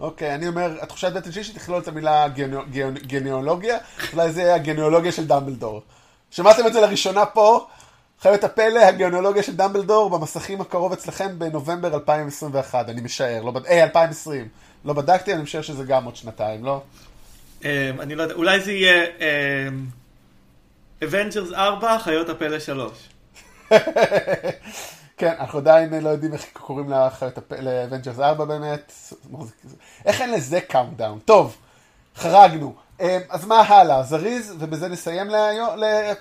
אוקיי, 0.00 0.34
אני 0.34 0.48
אומר, 0.48 0.70
התחושת 0.80 1.12
בטן 1.12 1.32
שלי 1.32 1.44
שתכלול 1.44 1.80
את 1.82 1.88
המילה 1.88 2.26
גנאולוגיה, 3.06 3.78
אולי 4.12 4.32
זה 4.32 4.42
יהיה 4.42 4.54
הגנאולוגיה 4.54 5.12
של 5.12 5.26
דמבלדור. 5.26 5.82
שמעתם 6.30 6.66
את 6.66 6.72
זה 6.72 6.80
לראשונה 6.80 7.26
פה, 7.26 7.66
חיות 8.20 8.44
הפלא, 8.44 8.80
הגנאולוגיה 8.80 9.42
של 9.42 9.56
דמבלדור 9.56 10.10
במסכים 10.10 10.60
הקרוב 10.60 10.92
אצלכם 10.92 11.38
בנובמבר 11.38 11.94
2021, 11.94 12.88
אני 12.88 13.00
משער, 13.00 13.42
לא 13.42 13.50
בד... 13.50 13.66
אה, 13.66 13.82
2020. 13.82 14.48
לא 14.84 14.92
בדקתי, 14.92 15.34
אני 15.34 15.42
משער 15.42 15.62
שזה 15.62 15.84
גם 15.84 16.04
עוד 16.04 16.16
שנתיים, 16.16 16.64
לא? 16.64 16.82
אה, 17.64 17.90
אני 18.00 18.14
לא 18.14 18.22
יודע, 18.22 18.34
אולי 18.34 18.60
זה 18.60 18.72
יהיה 18.72 19.06
Avengers 21.04 21.52
4, 21.52 21.98
חיות 21.98 22.28
הפלא 22.28 22.58
3. 22.58 22.92
כן, 25.20 25.34
אנחנו 25.40 25.58
עדיין 25.58 25.94
לא 25.94 26.08
יודעים 26.08 26.32
איך 26.32 26.44
קוראים 26.52 26.90
ל 27.60 27.66
Avengers 27.66 28.18
4 28.18 28.44
באמת. 28.44 28.92
איך 30.04 30.20
אין 30.20 30.32
לזה 30.32 30.60
countdown? 30.60 31.18
טוב, 31.24 31.56
חרגנו. 32.16 32.74
אה, 33.00 33.18
אז 33.28 33.44
מה 33.44 33.60
הלאה? 33.60 34.02
זריז, 34.02 34.54
ובזה 34.58 34.88
נסיים 34.88 35.30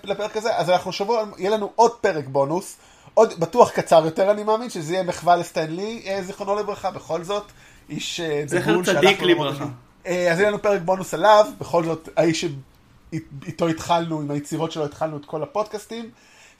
לפרק 0.04 0.38
הזה. 0.38 0.58
אז 0.58 0.70
אנחנו 0.70 0.92
שבוע, 0.92 1.24
יהיה 1.38 1.50
לנו 1.50 1.72
עוד 1.76 1.92
פרק 2.02 2.26
בונוס, 2.28 2.78
עוד 3.14 3.40
בטוח 3.40 3.72
קצר 3.72 4.06
יותר 4.06 4.32
אני 4.32 4.44
מאמין, 4.44 4.70
שזה 4.70 4.94
יהיה 4.94 5.04
מחווה 5.04 5.36
לסטן 5.36 5.72
לי, 5.72 6.04
אה, 6.06 6.24
זיכרונו 6.24 6.56
לברכה, 6.56 6.92
בכל 6.92 7.24
זאת. 7.24 7.44
איש 7.90 8.20
אה, 8.20 8.44
זכר 8.46 8.72
דגול 8.72 8.86
שהלך 8.86 9.00
צדיק 9.00 9.22
לברכה. 9.22 9.66
אה, 10.06 10.32
אז 10.32 10.40
יהיה 10.40 10.50
לנו 10.50 10.62
פרק 10.62 10.82
בונוס 10.86 11.14
עליו, 11.14 11.46
בכל 11.60 11.84
זאת 11.84 12.10
האיש 12.18 12.46
שאיתו 12.46 13.68
התחלנו, 13.68 14.22
עם 14.22 14.32
היצירות 14.32 14.72
שלו 14.72 14.86
התחלנו 14.86 15.18
את 15.18 15.26
כל 15.26 15.44
הפודקאסטים. 15.44 16.10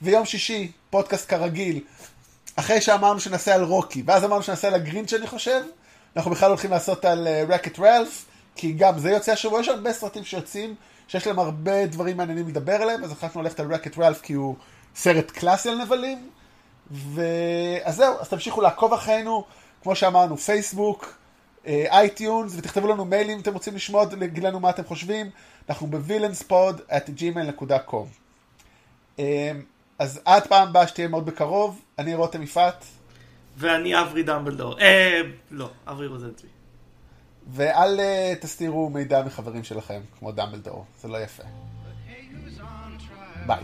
ויום 0.02 0.26
שישי, 0.26 0.72
פודקאסט 0.90 1.30
כרגיל, 1.30 1.80
אחרי 2.60 2.82
שאמרנו 2.82 3.20
שנעשה 3.20 3.56
על 3.56 3.64
רוקי, 3.64 4.04
ואז 4.06 4.24
אמרנו 4.24 4.44
שנעשה 4.44 4.68
על 4.68 4.74
הגרינץ' 4.74 5.14
אני 5.14 5.28
חושב, 5.28 5.62
אנחנו 6.16 6.32
בכלל 6.32 6.50
הולכים 6.50 6.72
לעשות 6.72 7.06
על 7.06 7.28
Wreck-It 7.50 7.80
Ralph, 7.80 8.26
כי 8.56 8.72
גם 8.72 9.00
זה 9.00 9.10
יוצא 9.10 9.32
השבוע, 9.32 9.60
יש 9.60 9.68
הרבה 9.68 9.94
סרטים 9.94 10.24
שיוצאים, 10.24 10.76
שיש 11.08 11.28
להם 11.28 11.40
הרבה 11.40 11.86
דברים 11.86 12.18
מעניינים 12.18 12.48
לדבר 12.48 12.76
עליהם, 12.76 13.04
אז 13.04 13.12
החלטנו 13.12 13.42
ללכת 13.42 13.60
על 13.60 13.74
Wreck-It 13.74 13.98
Ralph 13.98 14.22
כי 14.22 14.34
הוא 14.34 14.56
סרט 14.96 15.32
קלאסי 15.32 15.70
על 15.70 15.76
נבלים. 15.82 16.30
ו... 16.92 17.22
אז 17.84 17.96
זהו, 17.96 18.16
אז 18.20 18.30
תמשיכו 18.30 18.62
לעקוב 18.62 18.94
אחרינו, 18.94 19.46
כמו 19.84 19.96
שאמרנו, 19.96 20.38
פייסבוק, 20.38 21.14
אה, 21.68 21.86
iTunes, 21.90 22.54
ותכתבו 22.58 22.88
לנו 22.88 23.06
מיילים 23.06 23.36
אם 23.36 23.42
אתם 23.42 23.54
רוצים 23.54 23.76
לשמוע, 23.76 24.06
להגיד 24.20 24.44
לנו 24.44 24.60
מה 24.60 24.70
אתם 24.70 24.84
חושבים, 24.84 25.30
אנחנו 25.70 25.88
ב 25.88 25.96
villainspod 25.96 26.82
at 26.90 27.10
gmail.com. 27.20 28.08
אז 30.00 30.22
עד 30.26 30.48
פעם 30.48 30.68
הבאה 30.68 30.88
שתהיה 30.88 31.08
מאוד 31.08 31.26
בקרוב, 31.26 31.82
אני 32.00 32.16
רותם 32.16 32.44
יפעת, 32.44 32.86
ואני 33.58 34.02
אברי 34.02 34.24
דמבלדור. 34.24 34.80
אה, 34.80 35.22
לא, 35.52 35.70
אברי 35.88 36.08
רוזנצבי. 36.08 36.48
ואל 37.52 38.00
אה, 38.00 38.34
תסתירו 38.42 38.90
מידע 38.90 39.24
מחברים 39.24 39.64
שלכם, 39.64 40.02
כמו 40.20 40.32
דמבלדור, 40.32 40.86
זה 41.02 41.08
לא 41.08 41.18
יפה. 41.18 41.44
ביי. 43.48 43.64